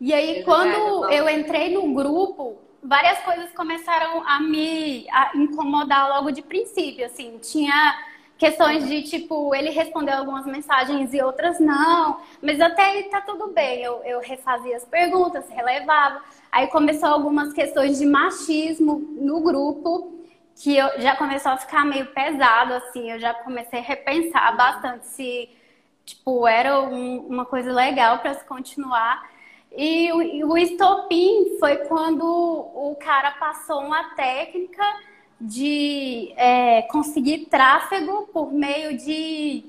E 0.00 0.12
aí 0.14 0.44
quando 0.44 1.10
eu 1.10 1.28
entrei 1.28 1.74
no 1.74 1.92
grupo, 1.92 2.56
várias 2.82 3.18
coisas 3.20 3.50
começaram 3.52 4.22
a 4.26 4.40
me 4.40 5.08
a 5.10 5.32
incomodar 5.34 6.08
logo 6.08 6.30
de 6.30 6.42
princípio, 6.42 7.04
assim, 7.04 7.38
tinha 7.38 7.98
questões 8.36 8.86
de 8.86 9.02
tipo, 9.02 9.52
ele 9.52 9.70
respondeu 9.70 10.14
algumas 10.14 10.46
mensagens 10.46 11.12
e 11.12 11.20
outras 11.20 11.58
não, 11.58 12.20
mas 12.40 12.60
até 12.60 12.82
aí 12.82 13.02
tá 13.04 13.20
tudo 13.20 13.48
bem. 13.48 13.82
Eu, 13.82 14.00
eu 14.04 14.20
refazia 14.20 14.76
as 14.76 14.84
perguntas, 14.84 15.48
relevava. 15.48 16.22
Aí 16.52 16.68
começou 16.68 17.08
algumas 17.08 17.52
questões 17.52 17.98
de 17.98 18.06
machismo 18.06 19.00
no 19.20 19.40
grupo, 19.40 20.17
que 20.62 20.76
eu, 20.76 21.00
já 21.00 21.16
começou 21.16 21.52
a 21.52 21.56
ficar 21.56 21.84
meio 21.84 22.06
pesado, 22.06 22.74
assim, 22.74 23.10
eu 23.10 23.20
já 23.20 23.32
comecei 23.32 23.78
a 23.78 23.82
repensar 23.82 24.56
bastante 24.56 25.06
se 25.06 25.48
tipo, 26.04 26.46
era 26.46 26.80
um, 26.80 27.18
uma 27.26 27.44
coisa 27.44 27.72
legal 27.72 28.18
para 28.18 28.34
se 28.34 28.44
continuar. 28.44 29.30
E 29.76 30.10
o, 30.12 30.52
o 30.52 30.58
estopim 30.58 31.58
foi 31.60 31.76
quando 31.86 32.24
o 32.24 32.96
cara 32.98 33.32
passou 33.32 33.80
uma 33.82 34.14
técnica 34.14 34.82
de 35.40 36.32
é, 36.36 36.82
conseguir 36.82 37.46
tráfego 37.46 38.28
por 38.32 38.52
meio 38.52 38.96
de. 38.96 39.64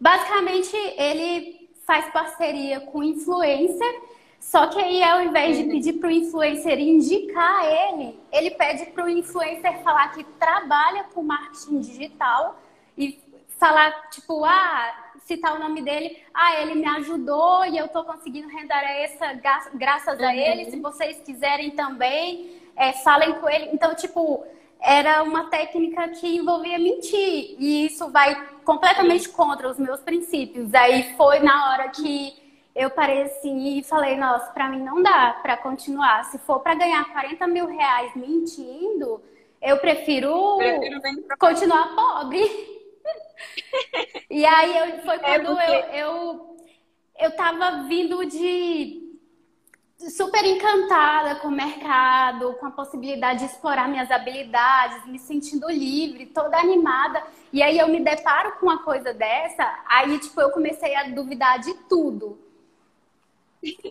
Basicamente, 0.00 0.76
ele 0.96 1.70
faz 1.86 2.06
parceria 2.12 2.80
com 2.80 3.02
influencer, 3.02 4.02
só 4.40 4.66
que 4.68 4.78
aí, 4.80 5.02
ao 5.02 5.22
invés 5.22 5.58
de 5.58 5.64
uhum. 5.64 5.70
pedir 5.70 5.92
para 5.94 6.08
o 6.08 6.12
influencer 6.12 6.78
indicar 6.78 7.64
ele, 7.66 8.18
ele 8.32 8.50
pede 8.52 8.86
para 8.86 9.04
o 9.04 9.08
influencer 9.08 9.82
falar 9.82 10.08
que 10.12 10.24
trabalha 10.24 11.04
com 11.12 11.22
marketing 11.22 11.80
digital 11.80 12.58
e 12.96 13.20
falar, 13.58 14.08
tipo, 14.10 14.44
ah, 14.44 15.10
citar 15.24 15.54
o 15.54 15.58
nome 15.58 15.82
dele, 15.82 16.22
ah, 16.32 16.62
ele 16.62 16.76
me 16.76 16.86
ajudou 16.86 17.66
e 17.66 17.76
eu 17.76 17.86
estou 17.86 18.04
conseguindo 18.04 18.48
render 18.48 18.74
essa 18.74 19.34
graças 19.74 20.18
a 20.20 20.34
ele. 20.34 20.64
Uhum. 20.64 20.70
Se 20.70 20.80
vocês 20.80 21.20
quiserem 21.20 21.72
também, 21.72 22.58
é, 22.74 22.92
falem 22.92 23.34
com 23.34 23.48
ele. 23.48 23.68
Então, 23.72 23.94
tipo, 23.94 24.46
era 24.80 25.22
uma 25.22 25.50
técnica 25.50 26.08
que 26.08 26.36
envolvia 26.36 26.78
mentir. 26.78 27.56
E 27.58 27.86
isso 27.86 28.10
vai 28.10 28.34
completamente 28.64 29.28
contra 29.28 29.68
os 29.68 29.78
meus 29.78 30.00
princípios. 30.00 30.72
Aí 30.72 31.14
foi 31.16 31.40
na 31.40 31.70
hora 31.70 31.88
que 31.88 32.47
eu 32.74 32.90
parei 32.90 33.22
assim 33.22 33.78
e 33.78 33.82
falei, 33.82 34.16
nossa, 34.16 34.52
para 34.52 34.68
mim 34.68 34.80
não 34.82 35.02
dá 35.02 35.38
para 35.42 35.56
continuar. 35.56 36.24
Se 36.24 36.38
for 36.38 36.60
para 36.60 36.74
ganhar 36.74 37.04
40 37.12 37.46
mil 37.46 37.66
reais 37.66 38.14
mentindo, 38.14 39.20
eu 39.60 39.78
prefiro, 39.78 40.56
prefiro 40.58 41.00
continuar 41.38 41.94
pobre. 41.94 42.40
e 44.30 44.44
aí 44.44 44.76
eu, 44.76 44.98
foi 45.02 45.16
é 45.16 45.18
quando 45.18 45.58
é 45.58 46.02
eu, 46.02 46.06
eu, 46.06 46.56
eu 47.18 47.36
tava 47.36 47.82
vindo 47.88 48.24
de 48.26 49.08
super 50.10 50.44
encantada 50.44 51.36
com 51.36 51.48
o 51.48 51.50
mercado, 51.50 52.54
com 52.54 52.66
a 52.66 52.70
possibilidade 52.70 53.40
de 53.40 53.46
explorar 53.46 53.88
minhas 53.88 54.10
habilidades, 54.10 55.04
me 55.06 55.18
sentindo 55.18 55.68
livre, 55.68 56.26
toda 56.26 56.56
animada. 56.56 57.20
E 57.52 57.62
aí 57.62 57.78
eu 57.78 57.88
me 57.88 57.98
deparo 58.00 58.52
com 58.58 58.66
uma 58.66 58.84
coisa 58.84 59.12
dessa, 59.12 59.64
aí 59.88 60.18
tipo 60.20 60.40
eu 60.40 60.50
comecei 60.50 60.94
a 60.94 61.08
duvidar 61.08 61.58
de 61.58 61.74
tudo. 61.88 62.38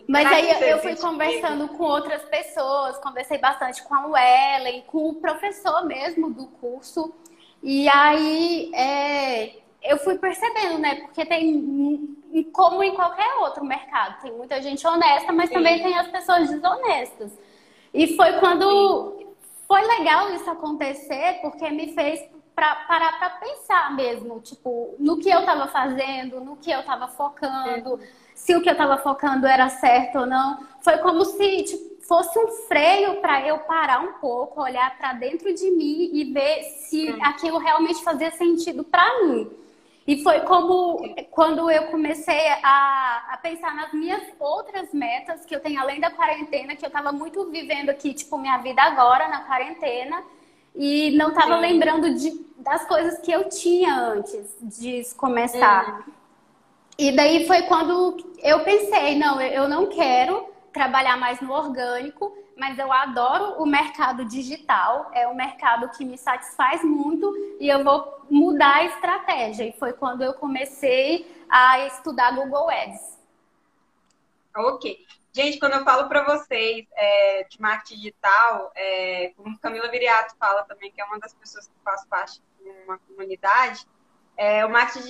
Mas 0.08 0.26
aí 0.26 0.70
eu 0.70 0.78
fui 0.78 0.96
conversando 0.96 1.68
com 1.68 1.84
outras 1.84 2.22
pessoas, 2.22 2.98
conversei 2.98 3.38
bastante 3.38 3.82
com 3.82 3.94
a 3.94 4.56
Ellen, 4.56 4.82
com 4.86 5.10
o 5.10 5.14
professor 5.14 5.84
mesmo 5.84 6.30
do 6.30 6.46
curso. 6.46 7.14
E 7.62 7.88
aí 7.88 8.72
é, 8.74 9.56
eu 9.82 9.98
fui 9.98 10.16
percebendo, 10.16 10.78
né? 10.78 10.96
Porque 10.96 11.24
tem 11.26 12.16
como 12.52 12.82
em 12.82 12.94
qualquer 12.94 13.36
outro 13.40 13.64
mercado. 13.64 14.20
Tem 14.22 14.32
muita 14.32 14.60
gente 14.62 14.86
honesta, 14.86 15.32
mas 15.32 15.48
Sim. 15.48 15.54
também 15.56 15.82
tem 15.82 15.98
as 15.98 16.08
pessoas 16.08 16.48
desonestas. 16.50 17.32
E 17.92 18.16
foi 18.16 18.34
quando 18.34 19.16
Sim. 19.18 19.26
foi 19.66 19.82
legal 19.82 20.32
isso 20.34 20.48
acontecer, 20.50 21.40
porque 21.42 21.68
me 21.70 21.92
fez 21.94 22.20
pra, 22.54 22.74
parar 22.86 23.18
para 23.18 23.30
pensar 23.30 23.94
mesmo, 23.94 24.40
tipo, 24.40 24.94
no 24.98 25.18
que 25.18 25.30
eu 25.30 25.40
estava 25.40 25.68
fazendo, 25.68 26.40
no 26.40 26.56
que 26.56 26.70
eu 26.70 26.80
estava 26.80 27.08
focando, 27.08 27.98
Sim. 27.98 28.06
Se 28.38 28.54
o 28.54 28.62
que 28.62 28.68
eu 28.68 28.72
estava 28.72 28.96
focando 28.98 29.46
era 29.46 29.68
certo 29.68 30.20
ou 30.20 30.26
não. 30.26 30.58
Foi 30.80 30.96
como 30.98 31.24
se 31.24 31.62
tipo, 31.64 32.06
fosse 32.06 32.38
um 32.38 32.46
freio 32.68 33.16
para 33.16 33.46
eu 33.46 33.58
parar 33.58 34.00
um 34.00 34.12
pouco, 34.14 34.62
olhar 34.62 34.96
para 34.96 35.12
dentro 35.12 35.52
de 35.52 35.70
mim 35.72 36.08
e 36.12 36.32
ver 36.32 36.62
se 36.62 37.08
aquilo 37.20 37.58
realmente 37.58 38.02
fazia 38.02 38.30
sentido 38.30 38.84
para 38.84 39.24
mim. 39.24 39.50
E 40.06 40.22
foi 40.22 40.40
como 40.40 41.02
quando 41.30 41.70
eu 41.70 41.88
comecei 41.88 42.48
a, 42.62 43.26
a 43.32 43.36
pensar 43.42 43.74
nas 43.74 43.92
minhas 43.92 44.22
outras 44.38 44.94
metas 44.94 45.44
que 45.44 45.54
eu 45.54 45.60
tenho 45.60 45.80
além 45.80 46.00
da 46.00 46.10
quarentena, 46.10 46.76
que 46.76 46.84
eu 46.84 46.88
estava 46.88 47.12
muito 47.12 47.44
vivendo 47.50 47.90
aqui, 47.90 48.14
tipo, 48.14 48.38
minha 48.38 48.56
vida 48.58 48.80
agora 48.80 49.28
na 49.28 49.40
quarentena, 49.40 50.22
e 50.74 51.10
não 51.16 51.30
estava 51.30 51.56
lembrando 51.56 52.14
de, 52.14 52.40
das 52.56 52.86
coisas 52.86 53.18
que 53.18 53.32
eu 53.32 53.48
tinha 53.48 53.94
antes 53.94 54.56
de 54.62 55.04
começar. 55.16 56.06
Uhum. 56.06 56.18
E 56.98 57.12
daí 57.14 57.46
foi 57.46 57.62
quando 57.62 58.16
eu 58.42 58.64
pensei, 58.64 59.16
não, 59.16 59.40
eu 59.40 59.68
não 59.68 59.86
quero 59.86 60.52
trabalhar 60.72 61.16
mais 61.16 61.40
no 61.40 61.52
orgânico, 61.52 62.36
mas 62.56 62.76
eu 62.76 62.92
adoro 62.92 63.62
o 63.62 63.64
mercado 63.64 64.24
digital, 64.24 65.08
é 65.14 65.28
um 65.28 65.34
mercado 65.34 65.88
que 65.90 66.04
me 66.04 66.18
satisfaz 66.18 66.82
muito 66.82 67.32
e 67.60 67.68
eu 67.68 67.84
vou 67.84 68.26
mudar 68.28 68.78
a 68.78 68.84
estratégia. 68.84 69.64
E 69.64 69.72
foi 69.78 69.92
quando 69.92 70.22
eu 70.22 70.34
comecei 70.34 71.24
a 71.48 71.86
estudar 71.86 72.34
Google 72.34 72.68
Ads. 72.68 73.16
Ok. 74.56 75.06
Gente, 75.32 75.60
quando 75.60 75.74
eu 75.74 75.84
falo 75.84 76.08
para 76.08 76.24
vocês 76.24 76.84
é, 76.96 77.44
de 77.44 77.60
marketing 77.60 77.94
digital, 77.94 78.72
é, 78.74 79.32
como 79.36 79.56
Camila 79.60 79.88
Viriato 79.88 80.34
fala 80.36 80.64
também, 80.64 80.90
que 80.90 81.00
é 81.00 81.04
uma 81.04 81.20
das 81.20 81.32
pessoas 81.32 81.68
que 81.68 81.74
faz 81.84 82.04
parte 82.06 82.42
de 82.60 82.68
uma 82.84 82.98
comunidade, 82.98 83.86
é, 84.36 84.66
o 84.66 84.70
marketing 84.70 85.06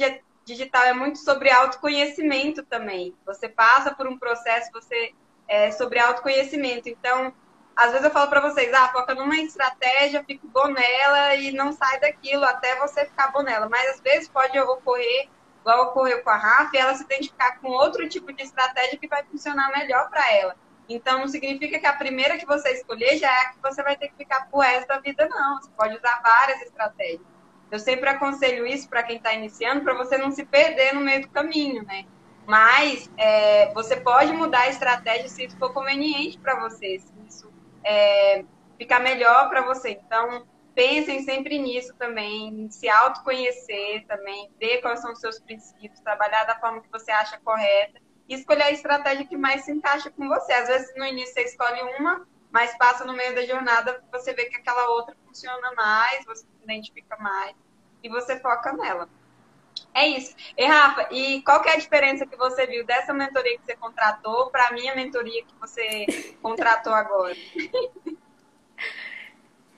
digital 0.49 0.83
é 0.85 0.95
muito 0.95 1.19
sobre 1.19 1.51
autoconhecimento 1.51 2.63
também. 2.65 3.15
Você 3.27 3.49
passa 3.49 3.95
por 3.95 4.07
um 4.09 4.19
processo, 4.19 4.71
você 4.73 5.13
é, 5.47 5.71
sobre 5.71 5.99
autoconhecimento. 5.99 6.89
Então, 6.89 7.35
às 7.77 7.91
vezes 7.91 8.05
eu 8.05 8.11
falo 8.11 8.29
para 8.29 8.41
vocês, 8.41 8.73
ah, 8.73 8.89
foca 8.89 9.15
numa 9.15 9.37
estratégia, 9.37 10.25
fica 10.25 10.47
bom 10.49 10.69
nela 10.69 11.35
e 11.37 11.53
não 11.53 11.73
sai 11.73 12.01
daquilo 12.01 12.45
até 12.45 12.77
você 12.77 13.05
ficar 13.05 13.31
bom 13.31 13.43
nela. 13.43 13.69
Mas 13.69 13.91
às 13.91 14.01
vezes 14.01 14.29
pode 14.29 14.59
ocorrer, 14.59 15.29
igual 15.61 15.89
ocorreu 15.89 16.23
com 16.23 16.31
a 16.31 16.37
Rafa, 16.37 16.77
ela 16.77 16.95
se 16.95 17.05
identificar 17.05 17.59
com 17.61 17.69
outro 17.69 18.09
tipo 18.09 18.33
de 18.33 18.43
estratégia 18.43 18.99
que 18.99 19.07
vai 19.07 19.23
funcionar 19.25 19.71
melhor 19.71 20.09
para 20.09 20.33
ela. 20.33 20.57
Então, 20.89 21.19
não 21.19 21.29
significa 21.29 21.79
que 21.79 21.87
a 21.87 21.93
primeira 21.93 22.39
que 22.39 22.47
você 22.47 22.71
escolher 22.73 23.19
já 23.19 23.31
é 23.31 23.41
a 23.43 23.51
que 23.51 23.61
você 23.61 23.83
vai 23.83 23.95
ter 23.97 24.09
que 24.09 24.17
ficar 24.17 24.49
pro 24.49 24.61
resto 24.61 24.89
da 24.89 24.99
vida, 24.99 25.29
não. 25.29 25.61
Você 25.61 25.71
pode 25.77 25.95
usar 25.95 26.23
várias 26.23 26.63
estratégias. 26.63 27.38
Eu 27.71 27.79
sempre 27.79 28.09
aconselho 28.09 28.67
isso 28.67 28.89
para 28.89 29.03
quem 29.03 29.17
está 29.17 29.33
iniciando, 29.35 29.83
para 29.83 29.95
você 29.95 30.17
não 30.17 30.31
se 30.31 30.45
perder 30.45 30.95
no 30.95 31.01
meio 31.01 31.23
do 31.23 31.29
caminho, 31.29 31.85
né? 31.85 32.05
Mas 32.47 33.11
é, 33.19 33.73
você 33.75 33.97
pode 33.97 34.33
mudar 34.33 34.61
a 34.61 34.69
estratégia 34.69 35.29
se 35.29 35.45
isso 35.45 35.59
for 35.59 35.73
conveniente 35.73 36.39
para 36.39 36.59
você, 36.61 36.99
se 36.99 37.13
isso 37.29 37.53
é, 37.85 38.43
ficar 38.79 39.01
melhor 39.01 39.51
para 39.51 39.63
você. 39.63 39.91
Então, 39.91 40.47
pensem 40.75 41.23
sempre 41.25 41.59
nisso 41.59 41.95
também, 41.99 42.71
se 42.71 42.89
autoconhecer 42.89 44.07
também, 44.07 44.51
ver 44.59 44.81
quais 44.81 45.01
são 45.01 45.13
os 45.13 45.21
seus 45.21 45.39
princípios, 45.41 46.01
trabalhar 46.01 46.45
da 46.45 46.59
forma 46.59 46.81
que 46.81 46.91
você 46.91 47.11
acha 47.11 47.39
correta 47.45 48.01
e 48.29 48.35
escolher 48.35 48.63
a 48.63 48.71
estratégia 48.71 49.27
que 49.27 49.37
mais 49.37 49.65
se 49.65 49.73
encaixa 49.73 50.11
com 50.11 50.27
você. 50.29 50.53
Às 50.53 50.69
vezes, 50.69 50.95
no 50.97 51.05
início, 51.05 51.35
você 51.35 51.43
escolhe 51.43 51.83
uma, 51.99 52.27
mas 52.51 52.77
passa 52.79 53.05
no 53.05 53.13
meio 53.13 53.35
da 53.35 53.45
jornada, 53.45 54.03
você 54.11 54.33
vê 54.33 54.47
que 54.47 54.57
aquela 54.57 54.91
outra 54.91 55.17
funciona 55.27 55.73
mais, 55.73 56.25
você 56.25 56.43
se 56.43 56.65
identifica 56.65 57.17
mais 57.19 57.55
e 58.03 58.09
você 58.09 58.39
foca 58.41 58.73
nela. 58.73 59.09
É 59.95 60.07
isso. 60.07 60.35
E 60.57 60.65
Rafa, 60.65 61.09
e 61.13 61.43
qual 61.43 61.61
que 61.63 61.69
é 61.69 61.75
a 61.75 61.79
diferença 61.79 62.27
que 62.27 62.37
você 62.37 62.67
viu 62.67 62.85
dessa 62.85 63.13
mentoria 63.13 63.59
que 63.59 63.65
você 63.65 63.77
contratou 63.77 64.51
para 64.51 64.69
a 64.69 64.73
minha 64.73 64.95
mentoria 64.95 65.45
que 65.45 65.55
você 65.61 66.07
contratou 66.43 66.93
agora? 66.93 67.35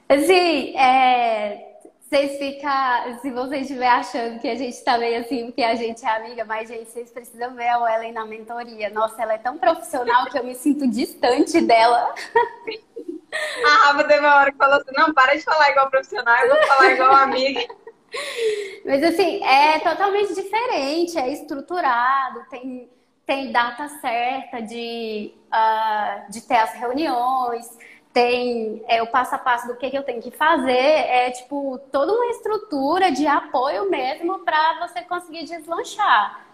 Assim, 0.09 0.77
é, 0.77 1.70
vocês 2.11 2.39
ficam, 2.39 3.21
se 3.23 3.31
vocês 3.31 3.63
estiver 3.63 3.87
achando 3.87 4.41
que 4.41 4.49
a 4.49 4.57
gente 4.57 4.83
tá 4.83 4.99
meio 4.99 5.21
assim, 5.21 5.47
porque 5.47 5.63
a 5.63 5.77
gente 5.77 6.05
é 6.05 6.09
amiga, 6.09 6.45
mas, 6.45 6.69
gente, 6.69 6.91
vocês 6.91 7.09
precisam 7.09 7.55
ver 7.55 7.69
a 7.69 7.95
Ellen 7.95 8.13
na 8.13 8.27
mentoria. 8.27 8.91
Nossa, 8.91 9.23
ela 9.23 9.35
é 9.35 9.39
tão 9.39 9.57
profissional 9.57 10.27
que 10.27 10.37
eu 10.37 10.43
me 10.43 10.57
sinto 10.57 10.89
distante 10.89 11.61
dela. 11.61 12.13
A 13.65 13.87
Rafa 13.87 14.03
teve 14.09 14.27
uma 14.27 14.35
hora 14.39 14.51
que 14.51 14.59
falou 14.59 14.75
assim, 14.75 14.91
não, 14.97 15.15
para 15.15 15.37
de 15.37 15.43
falar 15.43 15.71
igual 15.71 15.89
profissional, 15.89 16.37
eu 16.45 16.49
vou 16.49 16.67
falar 16.67 16.93
igual 16.93 17.13
amiga. 17.13 17.61
Mas 18.85 19.05
assim, 19.05 19.45
é 19.45 19.79
totalmente 19.79 20.35
diferente, 20.35 21.17
é 21.17 21.33
estruturado, 21.33 22.45
tem, 22.51 22.91
tem 23.25 23.53
data 23.53 23.87
certa 24.01 24.61
de, 24.61 25.33
uh, 25.47 26.29
de 26.29 26.41
ter 26.41 26.57
as 26.57 26.73
reuniões, 26.73 27.79
tem 28.13 28.85
é, 28.89 29.03
o 29.03 29.07
passo 29.07 29.35
a 29.35 29.39
passo 29.39 29.69
do 29.69 29.77
que, 29.77 29.91
que 29.91 29.97
eu 29.97 30.03
tenho 30.03 30.21
que 30.21 30.31
fazer, 30.31 30.73
é 30.73 31.31
tipo 31.31 31.79
toda 31.93 32.13
uma 32.13 32.27
estrutura 32.27 33.11
de 33.13 33.27
apoio 33.27 33.89
mesmo 33.89 34.41
para 34.41 34.87
você 34.87 35.03
conseguir 35.03 35.45
deslanchar. 35.45 36.47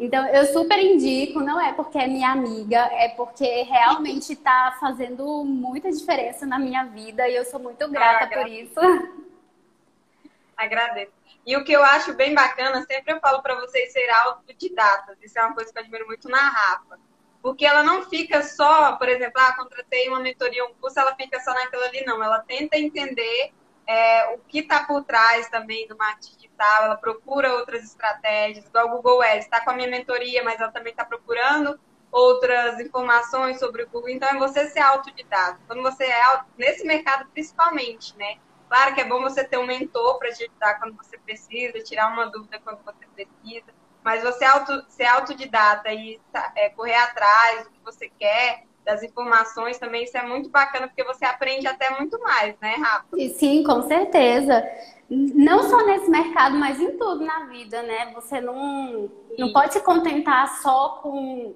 Então, 0.00 0.24
eu 0.28 0.44
super 0.46 0.78
indico, 0.78 1.40
não 1.40 1.60
é 1.60 1.72
porque 1.72 1.98
é 1.98 2.06
minha 2.06 2.30
amiga, 2.30 2.78
é 2.92 3.08
porque 3.08 3.62
realmente 3.62 4.32
está 4.32 4.76
fazendo 4.78 5.44
muita 5.44 5.90
diferença 5.90 6.46
na 6.46 6.56
minha 6.56 6.84
vida 6.84 7.28
e 7.28 7.34
eu 7.34 7.44
sou 7.44 7.58
muito 7.58 7.88
grata 7.90 8.26
ah, 8.26 8.28
por 8.28 8.46
isso. 8.46 8.78
Agradeço. 10.56 11.12
E 11.44 11.56
o 11.56 11.64
que 11.64 11.72
eu 11.72 11.82
acho 11.82 12.12
bem 12.14 12.32
bacana, 12.32 12.84
sempre 12.86 13.12
eu 13.12 13.20
falo 13.20 13.42
para 13.42 13.56
vocês 13.56 13.92
ser 13.92 14.08
autodidatas. 14.10 15.16
Isso 15.20 15.36
é 15.38 15.42
uma 15.42 15.54
coisa 15.54 15.72
que 15.72 15.78
eu 15.78 15.82
admiro 15.82 16.06
muito 16.06 16.28
na 16.28 16.48
Rafa. 16.48 17.00
Porque 17.42 17.64
ela 17.64 17.82
não 17.82 18.02
fica 18.02 18.42
só, 18.42 18.96
por 18.96 19.08
exemplo, 19.08 19.40
ah, 19.40 19.54
contratei 19.56 20.08
uma 20.08 20.20
mentoria, 20.20 20.64
um 20.64 20.74
curso, 20.74 20.98
ela 20.98 21.14
fica 21.14 21.38
só 21.40 21.52
naquilo 21.54 21.84
ali, 21.84 22.04
não. 22.04 22.22
Ela 22.22 22.40
tenta 22.40 22.76
entender 22.76 23.52
é, 23.86 24.34
o 24.34 24.38
que 24.38 24.58
está 24.58 24.84
por 24.84 25.02
trás 25.04 25.48
também 25.48 25.86
do 25.88 25.96
marketing 25.96 26.36
digital, 26.36 26.84
ela 26.84 26.96
procura 26.96 27.54
outras 27.54 27.84
estratégias, 27.84 28.66
igual 28.66 28.86
o 28.86 28.90
Google 28.90 29.22
Ads, 29.22 29.44
está 29.44 29.64
com 29.64 29.70
a 29.70 29.74
minha 29.74 29.88
mentoria, 29.88 30.44
mas 30.44 30.60
ela 30.60 30.70
também 30.70 30.90
está 30.90 31.04
procurando 31.04 31.78
outras 32.10 32.78
informações 32.80 33.58
sobre 33.58 33.84
o 33.84 33.88
Google. 33.88 34.10
Então, 34.10 34.28
é 34.28 34.36
você 34.36 34.68
ser 34.68 34.80
autodidata. 34.80 35.58
Quando 35.66 35.82
você 35.82 36.04
é 36.04 36.40
nesse 36.56 36.84
mercado, 36.84 37.28
principalmente, 37.30 38.16
né? 38.16 38.36
Claro 38.68 38.94
que 38.94 39.00
é 39.00 39.04
bom 39.04 39.22
você 39.22 39.42
ter 39.44 39.56
um 39.56 39.66
mentor 39.66 40.18
para 40.18 40.32
te 40.32 40.44
ajudar 40.44 40.78
quando 40.78 40.94
você 40.96 41.16
precisa, 41.16 41.82
tirar 41.82 42.12
uma 42.12 42.26
dúvida 42.26 42.60
quando 42.62 42.84
você 42.84 43.06
precisa, 43.14 43.72
mas 44.08 44.22
você 44.22 44.42
auto, 44.42 44.86
ser 44.88 45.04
autodidata 45.04 45.92
e 45.92 46.18
é, 46.56 46.70
correr 46.70 46.94
atrás 46.94 47.64
do 47.64 47.70
que 47.70 47.78
você 47.84 48.10
quer, 48.18 48.64
das 48.82 49.02
informações 49.02 49.76
também, 49.76 50.04
isso 50.04 50.16
é 50.16 50.26
muito 50.26 50.48
bacana, 50.48 50.88
porque 50.88 51.04
você 51.04 51.26
aprende 51.26 51.66
até 51.66 51.90
muito 51.90 52.18
mais, 52.18 52.58
né, 52.58 52.76
Rafa? 52.76 53.06
Sim, 53.34 53.62
com 53.62 53.82
certeza. 53.82 54.66
Não 55.10 55.68
só 55.68 55.84
nesse 55.84 56.08
mercado, 56.08 56.56
mas 56.56 56.80
em 56.80 56.96
tudo 56.96 57.22
na 57.22 57.44
vida, 57.48 57.82
né? 57.82 58.10
Você 58.14 58.40
não, 58.40 59.10
não 59.38 59.52
pode 59.52 59.74
se 59.74 59.80
contentar 59.82 60.56
só 60.62 61.00
com, 61.02 61.54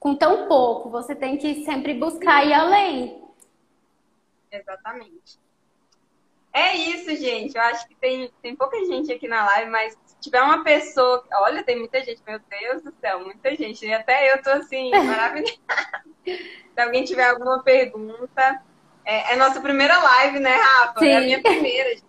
com 0.00 0.16
tão 0.16 0.48
pouco. 0.48 0.88
Você 0.88 1.14
tem 1.14 1.36
que 1.36 1.62
sempre 1.66 1.92
buscar 1.92 2.42
ir 2.42 2.54
além. 2.54 3.22
Exatamente. 4.50 5.43
É 6.54 6.76
isso, 6.76 7.10
gente. 7.16 7.56
Eu 7.56 7.62
acho 7.62 7.88
que 7.88 7.96
tem, 7.96 8.32
tem 8.40 8.54
pouca 8.54 8.78
gente 8.86 9.12
aqui 9.12 9.26
na 9.26 9.44
live, 9.44 9.70
mas 9.72 9.98
se 10.06 10.20
tiver 10.20 10.40
uma 10.40 10.62
pessoa. 10.62 11.26
Olha, 11.32 11.64
tem 11.64 11.76
muita 11.76 12.00
gente, 12.04 12.22
meu 12.24 12.38
Deus 12.38 12.80
do 12.80 12.94
céu, 13.00 13.24
muita 13.24 13.56
gente. 13.56 13.84
E 13.84 13.92
até 13.92 14.32
eu 14.32 14.40
tô 14.40 14.50
assim, 14.50 14.92
maravilhada. 15.04 15.58
se 16.24 16.80
alguém 16.80 17.02
tiver 17.04 17.28
alguma 17.28 17.60
pergunta. 17.64 18.62
É, 19.04 19.32
é 19.32 19.36
nossa 19.36 19.60
primeira 19.60 19.98
live, 19.98 20.38
né, 20.38 20.54
Rafa? 20.54 21.00
Sim. 21.00 21.08
É 21.08 21.16
a 21.16 21.20
minha 21.20 21.42
primeira, 21.42 21.90
gente. 21.90 22.04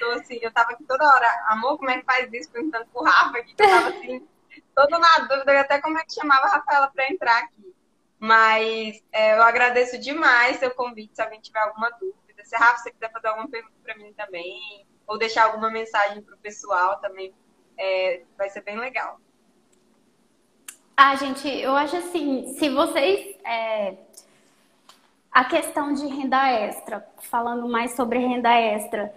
Tô 0.00 0.10
assim, 0.12 0.38
eu 0.40 0.50
tava 0.50 0.72
aqui 0.72 0.84
toda 0.84 1.06
hora, 1.06 1.26
amor, 1.48 1.78
como 1.78 1.90
é 1.90 1.98
que 1.98 2.04
faz 2.04 2.32
isso? 2.32 2.50
Perguntando 2.50 2.86
pro 2.86 3.04
Rafa 3.04 3.38
aqui, 3.38 3.54
que 3.54 3.62
eu 3.62 3.68
tava 3.68 3.88
assim, 3.88 4.26
toda 4.74 4.98
na 4.98 5.18
dúvida, 5.28 5.60
até 5.60 5.80
como 5.80 5.98
é 5.98 6.04
que 6.04 6.14
chamava 6.14 6.46
a 6.46 6.50
Rafaela 6.56 6.88
pra 6.88 7.10
entrar 7.10 7.38
aqui. 7.44 7.74
Mas 8.18 9.02
é, 9.12 9.34
eu 9.36 9.42
agradeço 9.42 9.98
demais 9.98 10.56
seu 10.56 10.70
convite, 10.70 11.14
se 11.14 11.22
alguém 11.22 11.40
tiver 11.40 11.60
alguma 11.60 11.90
dúvida. 11.90 12.25
Se 12.46 12.56
Rafa 12.56 12.78
você 12.78 12.92
quiser 12.92 13.10
fazer 13.10 13.26
alguma 13.26 13.48
pergunta 13.48 13.74
para 13.82 13.96
mim 13.96 14.12
também, 14.12 14.86
ou 15.04 15.18
deixar 15.18 15.46
alguma 15.46 15.68
mensagem 15.68 16.22
para 16.22 16.34
o 16.34 16.38
pessoal 16.38 17.00
também, 17.00 17.34
é, 17.76 18.22
vai 18.38 18.48
ser 18.48 18.62
bem 18.62 18.78
legal. 18.78 19.20
Ah, 20.96 21.16
gente, 21.16 21.48
eu 21.48 21.74
acho 21.76 21.96
assim, 21.96 22.54
se 22.56 22.68
vocês. 22.68 23.36
É, 23.44 23.96
a 25.30 25.44
questão 25.44 25.92
de 25.92 26.06
renda 26.06 26.48
extra, 26.48 27.06
falando 27.18 27.68
mais 27.68 27.92
sobre 27.92 28.18
renda 28.18 28.54
extra, 28.54 29.14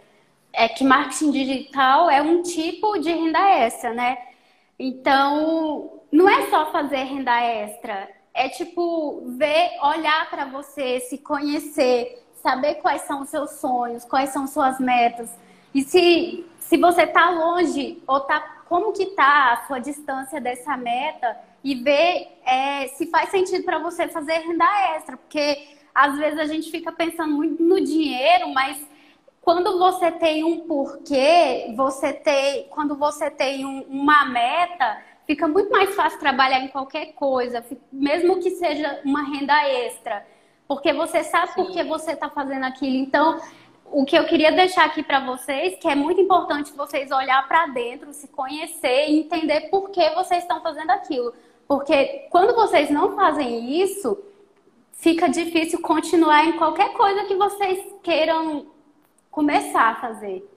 é 0.52 0.68
que 0.68 0.84
marketing 0.84 1.32
digital 1.32 2.10
é 2.10 2.22
um 2.22 2.42
tipo 2.42 2.98
de 2.98 3.10
renda 3.10 3.40
extra, 3.52 3.94
né? 3.94 4.18
Então, 4.78 6.02
não 6.12 6.28
é 6.28 6.50
só 6.50 6.72
fazer 6.72 7.04
renda 7.04 7.40
extra, 7.40 8.10
é 8.34 8.50
tipo 8.50 9.22
ver, 9.38 9.78
olhar 9.82 10.30
para 10.30 10.46
você, 10.46 11.00
se 11.02 11.20
conhecer, 11.20 12.22
saber 12.42 12.76
quais 12.76 13.04
são 13.04 13.22
os 13.22 13.30
seus 13.30 13.52
sonhos, 13.52 14.06
quais 14.06 14.30
são 14.30 14.48
suas 14.48 14.80
metas. 14.80 15.30
E 15.74 15.82
se, 15.84 16.46
se 16.60 16.78
você 16.78 17.04
está 17.04 17.30
longe 17.30 18.02
ou 18.08 18.22
tá 18.22 18.58
como 18.68 18.94
que 18.94 19.08
tá 19.08 19.54
a 19.54 19.68
sua 19.68 19.80
distância 19.80 20.40
dessa 20.40 20.78
meta 20.78 21.38
e 21.64 21.76
ver 21.76 22.40
é, 22.46 22.88
se 22.90 23.08
faz 23.08 23.30
sentido 23.30 23.64
para 23.64 23.80
você 23.80 24.08
fazer 24.08 24.34
renda 24.34 24.66
extra, 24.96 25.18
porque 25.18 25.70
às 25.94 26.18
vezes 26.18 26.40
a 26.40 26.46
gente 26.46 26.70
fica 26.70 26.92
pensando 26.92 27.34
muito 27.34 27.62
no 27.64 27.82
dinheiro, 27.82 28.50
mas 28.54 28.80
quando 29.42 29.80
você 29.80 30.12
tem 30.12 30.44
um 30.44 30.62
porquê, 30.62 31.74
você 31.76 32.14
tem, 32.14 32.66
quando 32.70 32.96
você 32.96 33.30
tem 33.32 33.66
um, 33.66 33.82
uma 33.90 34.26
meta, 34.26 35.02
fica 35.26 35.48
muito 35.48 35.72
mais 35.72 35.96
fácil 35.96 36.20
trabalhar 36.20 36.60
em 36.60 36.68
qualquer 36.68 37.14
coisa, 37.14 37.66
mesmo 37.92 38.40
que 38.40 38.52
seja 38.52 39.02
uma 39.04 39.24
renda 39.24 39.68
extra, 39.68 40.26
porque 40.70 40.94
você 40.94 41.24
sabe 41.24 41.52
Sim. 41.54 41.64
por 41.64 41.72
que 41.72 41.84
você 41.84 42.12
está 42.12 42.30
fazendo 42.30 42.64
aquilo. 42.64 42.96
Então, 42.96 43.42
o 43.86 44.06
que 44.06 44.16
eu 44.16 44.26
queria 44.28 44.52
deixar 44.52 44.86
aqui 44.86 45.02
para 45.02 45.20
vocês, 45.20 45.80
que 45.80 45.88
é 45.88 45.96
muito 45.96 46.22
importante 46.22 46.72
vocês 46.74 47.10
olhar 47.10 47.48
para 47.48 47.66
dentro, 47.66 48.14
se 48.14 48.28
conhecer 48.28 49.10
e 49.10 49.20
entender 49.22 49.62
por 49.72 49.90
que 49.90 50.08
vocês 50.12 50.44
estão 50.44 50.62
fazendo 50.62 50.92
aquilo. 50.92 51.34
Porque 51.68 52.28
quando 52.30 52.54
vocês 52.54 52.92
não 52.92 53.16
fazem 53.16 53.82
isso, 53.82 54.24
fica 54.94 55.28
difícil 55.28 55.82
continuar 55.82 56.46
em 56.46 56.56
qualquer 56.56 56.94
coisa 56.94 57.26
que 57.26 57.36
vocês 57.36 57.96
queiram 58.04 58.68
começar 59.32 59.90
a 59.90 59.96
fazer. 59.96 60.48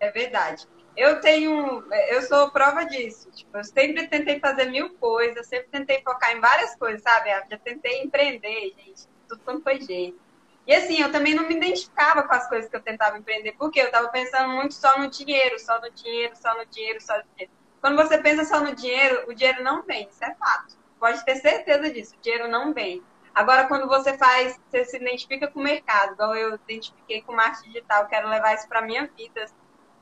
É 0.00 0.10
verdade. 0.10 0.66
Eu 0.96 1.20
tenho, 1.20 1.84
eu 2.08 2.22
sou 2.22 2.50
prova 2.50 2.84
disso. 2.84 3.30
Tipo, 3.30 3.58
eu 3.58 3.64
sempre 3.64 4.08
tentei 4.08 4.38
fazer 4.40 4.66
mil 4.66 4.94
coisas, 4.96 5.46
sempre 5.46 5.68
tentei 5.68 6.02
focar 6.02 6.36
em 6.36 6.40
várias 6.40 6.76
coisas, 6.76 7.02
sabe? 7.02 7.30
Eu 7.30 7.42
já 7.50 7.58
tentei 7.58 8.02
empreender, 8.02 8.74
gente, 8.76 9.08
tudo 9.28 9.40
quanto 9.44 9.62
foi 9.62 9.80
jeito. 9.80 10.18
E 10.66 10.74
assim, 10.74 11.00
eu 11.00 11.10
também 11.10 11.34
não 11.34 11.48
me 11.48 11.56
identificava 11.56 12.22
com 12.22 12.34
as 12.34 12.48
coisas 12.48 12.70
que 12.70 12.76
eu 12.76 12.82
tentava 12.82 13.18
empreender, 13.18 13.52
porque 13.58 13.80
eu 13.80 13.86
estava 13.86 14.08
pensando 14.08 14.50
muito 14.50 14.74
só 14.74 14.98
no 14.98 15.08
dinheiro, 15.08 15.58
só 15.58 15.80
no 15.80 15.90
dinheiro, 15.90 16.36
só 16.36 16.54
no 16.56 16.66
dinheiro, 16.66 17.00
só 17.00 17.16
no 17.16 17.24
dinheiro. 17.32 17.52
Quando 17.80 17.96
você 17.96 18.18
pensa 18.18 18.44
só 18.44 18.60
no 18.60 18.74
dinheiro, 18.74 19.24
o 19.28 19.34
dinheiro 19.34 19.64
não 19.64 19.82
vem, 19.82 20.06
isso 20.08 20.22
é 20.22 20.34
fato. 20.34 20.76
Pode 20.98 21.24
ter 21.24 21.36
certeza 21.36 21.90
disso, 21.90 22.14
o 22.14 22.20
dinheiro 22.20 22.46
não 22.46 22.74
vem. 22.74 23.02
Agora, 23.34 23.66
quando 23.66 23.88
você 23.88 24.18
faz, 24.18 24.60
você 24.68 24.84
se 24.84 24.96
identifica 24.96 25.48
com 25.48 25.60
o 25.60 25.62
mercado, 25.62 26.12
igual 26.12 26.36
eu 26.36 26.54
identifiquei 26.54 27.22
com 27.22 27.32
o 27.32 27.36
marketing 27.36 27.68
digital, 27.68 28.06
quero 28.06 28.28
levar 28.28 28.54
isso 28.54 28.68
para 28.68 28.82
minha 28.82 29.08
vida. 29.16 29.46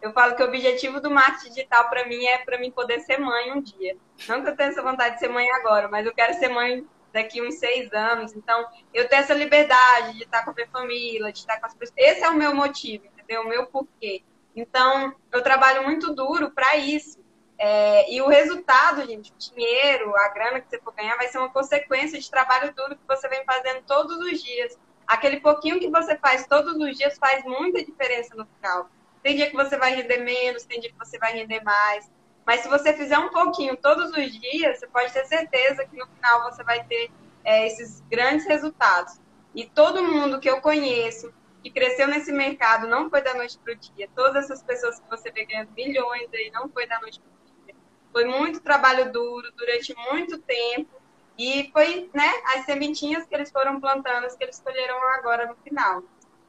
Eu 0.00 0.12
falo 0.12 0.36
que 0.36 0.42
o 0.42 0.46
objetivo 0.46 1.00
do 1.00 1.10
marketing 1.10 1.48
digital 1.48 1.88
para 1.88 2.06
mim 2.06 2.24
é 2.24 2.38
para 2.38 2.58
mim 2.58 2.70
poder 2.70 3.00
ser 3.00 3.18
mãe 3.18 3.52
um 3.52 3.60
dia. 3.60 3.96
Não 4.28 4.42
que 4.42 4.50
eu 4.50 4.56
tenha 4.56 4.70
essa 4.70 4.82
vontade 4.82 5.14
de 5.14 5.20
ser 5.20 5.28
mãe 5.28 5.50
agora, 5.52 5.88
mas 5.88 6.06
eu 6.06 6.14
quero 6.14 6.34
ser 6.34 6.48
mãe 6.48 6.86
daqui 7.12 7.42
uns 7.42 7.58
seis 7.58 7.92
anos. 7.92 8.32
Então, 8.34 8.66
eu 8.94 9.08
tenho 9.08 9.20
essa 9.20 9.34
liberdade 9.34 10.16
de 10.16 10.22
estar 10.22 10.44
com 10.44 10.50
a 10.50 10.54
minha 10.54 10.68
família, 10.68 11.32
de 11.32 11.38
estar 11.38 11.58
com 11.58 11.66
as 11.66 11.74
pessoas. 11.74 11.96
Esse 11.96 12.22
é 12.22 12.28
o 12.28 12.34
meu 12.34 12.54
motivo, 12.54 13.06
entendeu? 13.06 13.42
O 13.42 13.48
meu 13.48 13.66
porquê. 13.66 14.22
Então, 14.54 15.14
eu 15.32 15.42
trabalho 15.42 15.82
muito 15.84 16.14
duro 16.14 16.50
para 16.50 16.76
isso. 16.76 17.18
É, 17.60 18.12
e 18.12 18.22
o 18.22 18.28
resultado, 18.28 19.04
gente, 19.04 19.32
o 19.32 19.36
dinheiro, 19.36 20.14
a 20.16 20.28
grana 20.28 20.60
que 20.60 20.68
você 20.68 20.80
for 20.80 20.94
ganhar, 20.94 21.16
vai 21.16 21.26
ser 21.26 21.38
uma 21.38 21.50
consequência 21.50 22.18
de 22.18 22.30
trabalho 22.30 22.72
duro 22.72 22.94
que 22.94 23.06
você 23.06 23.28
vem 23.28 23.44
fazendo 23.44 23.82
todos 23.82 24.16
os 24.18 24.42
dias. 24.42 24.78
Aquele 25.06 25.40
pouquinho 25.40 25.80
que 25.80 25.90
você 25.90 26.16
faz 26.16 26.46
todos 26.46 26.76
os 26.76 26.96
dias 26.96 27.18
faz 27.18 27.42
muita 27.44 27.84
diferença 27.84 28.36
no 28.36 28.46
final. 28.46 28.88
Tem 29.28 29.36
dia 29.36 29.50
que 29.50 29.56
você 29.56 29.76
vai 29.76 29.94
render 29.94 30.20
menos, 30.20 30.64
tem 30.64 30.80
dia 30.80 30.90
que 30.90 30.96
você 30.96 31.18
vai 31.18 31.34
render 31.34 31.62
mais. 31.62 32.10
Mas 32.46 32.62
se 32.62 32.68
você 32.68 32.94
fizer 32.94 33.18
um 33.18 33.28
pouquinho 33.28 33.76
todos 33.76 34.10
os 34.10 34.40
dias, 34.40 34.78
você 34.78 34.86
pode 34.86 35.12
ter 35.12 35.26
certeza 35.26 35.84
que 35.84 35.98
no 35.98 36.06
final 36.06 36.50
você 36.50 36.64
vai 36.64 36.82
ter 36.84 37.10
é, 37.44 37.66
esses 37.66 38.00
grandes 38.10 38.46
resultados. 38.46 39.20
E 39.54 39.66
todo 39.66 40.02
mundo 40.02 40.40
que 40.40 40.48
eu 40.48 40.62
conheço, 40.62 41.30
que 41.62 41.70
cresceu 41.70 42.08
nesse 42.08 42.32
mercado, 42.32 42.86
não 42.86 43.10
foi 43.10 43.20
da 43.20 43.34
noite 43.34 43.58
para 43.58 43.74
o 43.74 43.76
dia. 43.76 44.08
Todas 44.16 44.44
essas 44.44 44.62
pessoas 44.62 44.98
que 44.98 45.10
você 45.10 45.30
vê 45.30 45.44
ganhando 45.44 45.72
milhões 45.72 46.30
aí, 46.32 46.50
não 46.50 46.66
foi 46.70 46.86
da 46.86 46.98
noite 46.98 47.20
para 47.20 47.28
o 47.28 47.66
dia. 47.66 47.74
Foi 48.10 48.24
muito 48.24 48.60
trabalho 48.60 49.12
duro, 49.12 49.52
durante 49.54 49.94
muito 50.10 50.38
tempo. 50.38 51.02
E 51.36 51.68
foi 51.70 52.08
né, 52.14 52.32
as 52.56 52.64
sementinhas 52.64 53.26
que 53.26 53.34
eles 53.34 53.50
foram 53.50 53.78
plantando, 53.78 54.26
que 54.34 54.42
eles 54.42 54.56
escolheram 54.56 54.96
agora 55.16 55.44
no 55.44 55.54
final. 55.56 56.02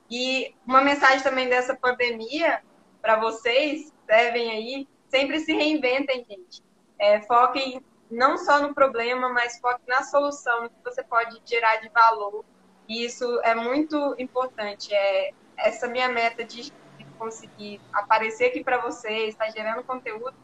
E 0.10 0.56
uma 0.66 0.82
mensagem 0.82 1.22
também 1.22 1.50
dessa 1.50 1.76
pandemia 1.76 2.64
para 3.10 3.20
vocês, 3.20 3.92
servem 4.06 4.52
aí, 4.52 4.88
sempre 5.08 5.40
se 5.40 5.52
reinventem, 5.52 6.24
gente. 6.30 6.62
É, 7.00 7.20
foquem 7.22 7.84
não 8.12 8.38
só 8.38 8.62
no 8.62 8.72
problema, 8.72 9.30
mas 9.30 9.60
foquem 9.60 9.88
na 9.88 10.04
solução, 10.04 10.62
no 10.62 10.70
que 10.70 10.76
você 10.84 11.04
pode 11.04 11.42
gerar 11.44 11.78
de 11.78 11.90
valor. 11.90 12.46
E 12.88 13.04
isso 13.04 13.42
é 13.44 13.56
muito 13.56 14.14
importante. 14.20 14.94
É 14.94 15.32
essa 15.58 15.88
minha 15.88 16.08
meta 16.08 16.44
de 16.44 16.72
conseguir 17.18 17.82
aparecer 17.92 18.50
aqui 18.50 18.64
para 18.64 18.78
vocês, 18.78 19.30
estar 19.30 19.46
tá 19.46 19.52
gerando 19.52 19.84
conteúdo, 19.84 20.36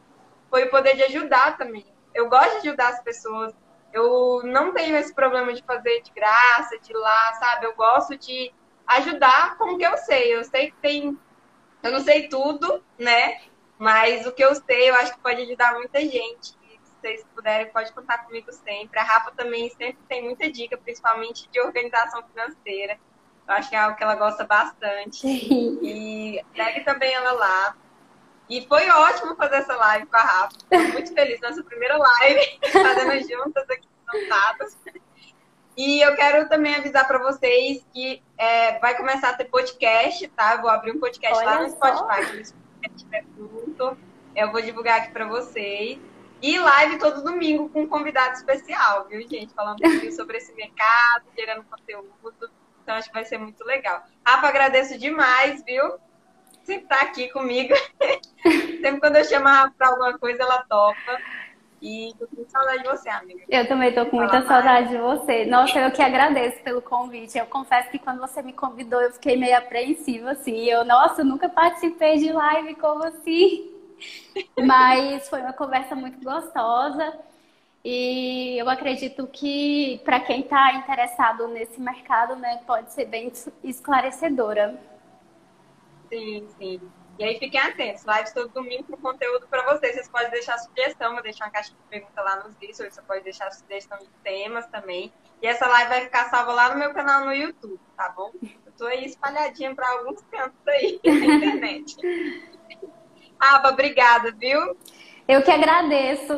foi 0.50 0.64
o 0.64 0.72
poder 0.72 0.96
de 0.96 1.04
ajudar 1.04 1.60
também. 1.60 1.86
Eu 2.16 2.30
gosto 2.30 2.62
de 2.64 2.70
ajudar 2.70 2.90
as 2.90 3.04
pessoas. 3.04 3.54
Eu 3.94 4.42
não 4.44 4.74
tenho 4.74 4.98
esse 4.98 5.14
problema 5.14 5.54
de 5.54 5.62
fazer 5.62 6.02
de 6.02 6.12
graça, 6.12 6.80
de 6.80 6.94
lá, 6.94 7.34
sabe? 7.34 7.68
Eu 7.68 7.76
gosto 7.76 8.18
de 8.18 8.52
ajudar 8.88 9.56
com 9.56 9.76
o 9.76 9.78
que 9.78 9.86
eu 9.86 9.96
sei. 9.98 10.36
Eu 10.36 10.44
sei 10.44 10.72
que 10.72 10.78
tem. 10.78 11.16
Eu 11.86 11.92
não 11.92 12.00
sei 12.00 12.28
tudo, 12.28 12.84
né? 12.98 13.42
Mas 13.78 14.26
o 14.26 14.32
que 14.32 14.44
eu 14.44 14.56
sei, 14.56 14.90
eu 14.90 14.96
acho 14.96 15.14
que 15.14 15.20
pode 15.20 15.42
ajudar 15.44 15.76
muita 15.76 16.02
gente. 16.02 16.56
E 16.64 16.80
se 16.82 16.92
vocês 17.00 17.26
puderem, 17.36 17.72
pode 17.72 17.94
contar 17.94 18.26
comigo 18.26 18.52
sempre. 18.52 19.00
A 19.00 19.04
Rafa 19.04 19.32
também 19.32 19.70
sempre 19.70 20.00
tem 20.10 20.24
muita 20.24 20.52
dica, 20.52 20.76
principalmente 20.78 21.48
de 21.50 21.60
organização 21.60 22.24
financeira. 22.24 22.98
Eu 23.48 23.54
acho 23.54 23.70
que 23.70 23.76
é 23.76 23.80
algo 23.80 23.96
que 23.96 24.04
ela 24.04 24.16
gosta 24.16 24.44
bastante. 24.46 25.28
E 25.28 26.44
segue 26.56 26.84
também 26.84 27.14
ela 27.14 27.34
lá. 27.34 27.78
E 28.50 28.66
foi 28.68 28.90
ótimo 28.90 29.36
fazer 29.36 29.58
essa 29.58 29.76
live 29.76 30.08
com 30.08 30.18
a 30.18 30.22
Rafa. 30.22 30.58
Estou 30.58 30.94
muito 30.94 31.14
feliz. 31.14 31.40
Nossa 31.40 31.64
primeira 31.64 31.98
live, 31.98 32.60
fazendo 32.74 33.30
juntas 33.30 33.70
aqui, 33.70 33.88
sentadas. 34.10 34.78
E 35.78 36.02
eu 36.02 36.16
quero 36.16 36.48
também 36.48 36.76
avisar 36.76 37.06
para 37.06 37.18
vocês 37.20 37.86
que 37.94 38.24
é, 38.38 38.80
vai 38.80 38.96
começar 38.96 39.30
a 39.30 39.34
ter 39.34 39.46
podcast, 39.46 40.28
tá? 40.30 40.56
Eu 40.56 40.62
vou 40.62 40.70
abrir 40.70 40.92
um 40.92 41.00
podcast 41.00 41.38
Olha 41.38 41.46
lá 41.46 41.62
no 41.62 41.70
Spotify. 41.70 42.46
Só 42.46 42.56
estiver 42.96 43.26
junto, 43.38 43.98
eu 44.36 44.52
vou 44.52 44.62
divulgar 44.62 45.02
aqui 45.02 45.12
para 45.12 45.26
vocês. 45.26 46.00
E 46.42 46.60
live 46.60 47.00
todo 47.00 47.24
domingo 47.24 47.70
com 47.70 47.84
um 47.84 47.88
convidado 47.88 48.36
especial, 48.36 49.08
viu, 49.08 49.22
gente? 49.22 49.54
Falando 49.54 49.80
um 49.80 49.90
pouquinho 49.90 50.12
sobre 50.14 50.38
esse 50.38 50.54
mercado, 50.54 51.26
gerando 51.38 51.64
conteúdo. 51.64 52.52
Então, 52.84 52.96
acho 52.96 53.08
que 53.08 53.14
vai 53.14 53.26
ser 53.26 53.38
muito 53.38 53.64
legal. 53.66 54.04
Rafa, 54.26 54.48
agradeço 54.48 54.98
demais, 54.98 55.64
viu? 55.66 55.98
Sempre 56.64 56.88
tá 56.88 57.02
aqui 57.02 57.30
comigo. 57.30 57.74
Sempre 58.44 59.00
quando 59.00 59.16
eu 59.16 59.26
chamo 59.26 59.48
a 59.48 59.52
Rafa 59.52 59.74
pra 59.78 59.88
alguma 59.90 60.18
coisa, 60.20 60.44
ela 60.44 60.64
topa. 60.64 61.20
E 61.86 62.16
tô 62.18 62.26
com 62.28 62.44
saudade 62.50 62.82
de 62.82 62.90
você, 62.90 63.10
amiga. 63.10 63.44
Eu 63.48 63.68
também 63.68 63.94
tô 63.94 64.08
com 64.08 64.16
muita 64.16 64.42
saudade 64.48 64.90
de 64.90 64.98
você. 64.98 65.46
Nossa, 65.46 65.78
eu 65.78 65.92
que 65.92 66.02
agradeço 66.02 66.64
pelo 66.64 66.82
convite. 66.82 67.38
Eu 67.38 67.46
confesso 67.46 67.92
que 67.92 68.00
quando 68.00 68.20
você 68.20 68.42
me 68.42 68.54
convidou, 68.54 69.00
eu 69.00 69.12
fiquei 69.14 69.38
meio 69.38 69.56
apreensiva, 69.56 70.32
assim. 70.32 70.66
Eu, 70.66 70.84
nossa, 70.84 71.22
eu 71.22 71.26
nunca 71.26 71.48
participei 71.48 72.18
de 72.18 72.32
live 72.32 72.74
como 72.78 73.04
assim. 73.04 73.72
Mas 74.66 75.30
foi 75.30 75.42
uma 75.42 75.54
conversa 75.54 75.94
muito 75.96 76.20
gostosa. 76.24 77.20
E 77.84 78.58
eu 78.58 78.68
acredito 78.68 79.28
que 79.28 80.02
para 80.04 80.20
quem 80.20 80.40
está 80.40 80.74
interessado 80.74 81.48
nesse 81.50 81.80
mercado, 81.80 82.36
né, 82.36 82.62
pode 82.66 82.92
ser 82.94 83.06
bem 83.06 83.32
esclarecedora. 83.64 84.76
Sim, 86.10 86.48
sim. 86.58 86.82
E 87.18 87.24
aí 87.24 87.40
fiquem 87.40 87.60
atentos, 87.60 88.04
lives 88.04 88.34
todo 88.34 88.50
domingo 88.50 88.84
com 88.84 88.98
conteúdo 88.98 89.48
para 89.48 89.74
vocês. 89.74 89.94
Vocês 89.96 90.10
podem 90.10 90.30
deixar 90.32 90.58
sugestão, 90.58 91.14
vou 91.14 91.24
deixar 91.24 91.46
uma 91.46 91.52
caixa 91.52 91.70
de 91.72 91.78
pergunta 91.90 92.22
lá 92.22 92.44
nos 92.44 92.56
vídeos, 92.56 92.78
você 92.78 93.02
pode 93.02 93.24
deixar 93.24 93.50
sugestão 93.52 93.98
de 94.00 94.10
temas 94.22 94.68
também. 94.68 95.14
E 95.42 95.48
essa 95.48 95.66
live 95.66 95.90
vai 95.90 96.02
ficar 96.02 96.30
salva 96.30 96.52
lá 96.52 96.70
no 96.70 96.80
meu 96.80 96.94
canal 96.94 97.26
no 97.26 97.34
YouTube, 97.34 97.80
tá 97.96 98.10
bom? 98.10 98.32
Eu 98.66 98.72
tô 98.78 98.86
aí 98.86 99.06
espalhadinha 99.06 99.74
para 99.74 99.90
alguns 99.92 100.22
cantos 100.24 100.68
aí 100.68 101.00
na 101.06 101.36
internet. 101.36 101.96
Aba, 103.40 103.70
obrigada, 103.70 104.32
viu? 104.34 104.78
Eu 105.28 105.42
que 105.42 105.52
agradeço. 105.52 106.34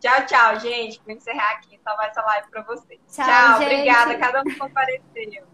Tchau, 0.00 0.26
tchau, 0.26 0.60
gente. 0.60 1.00
Vou 1.04 1.14
encerrar 1.14 1.52
aqui 1.52 1.74
e 1.74 1.80
salvar 1.82 2.08
essa 2.08 2.22
live 2.22 2.50
para 2.50 2.62
vocês. 2.62 3.00
Tchau, 3.10 3.24
tchau 3.24 3.62
obrigada. 3.62 4.18
Cada 4.18 4.40
um 4.42 4.44
que 4.44 4.56
compareceu. 4.56 5.46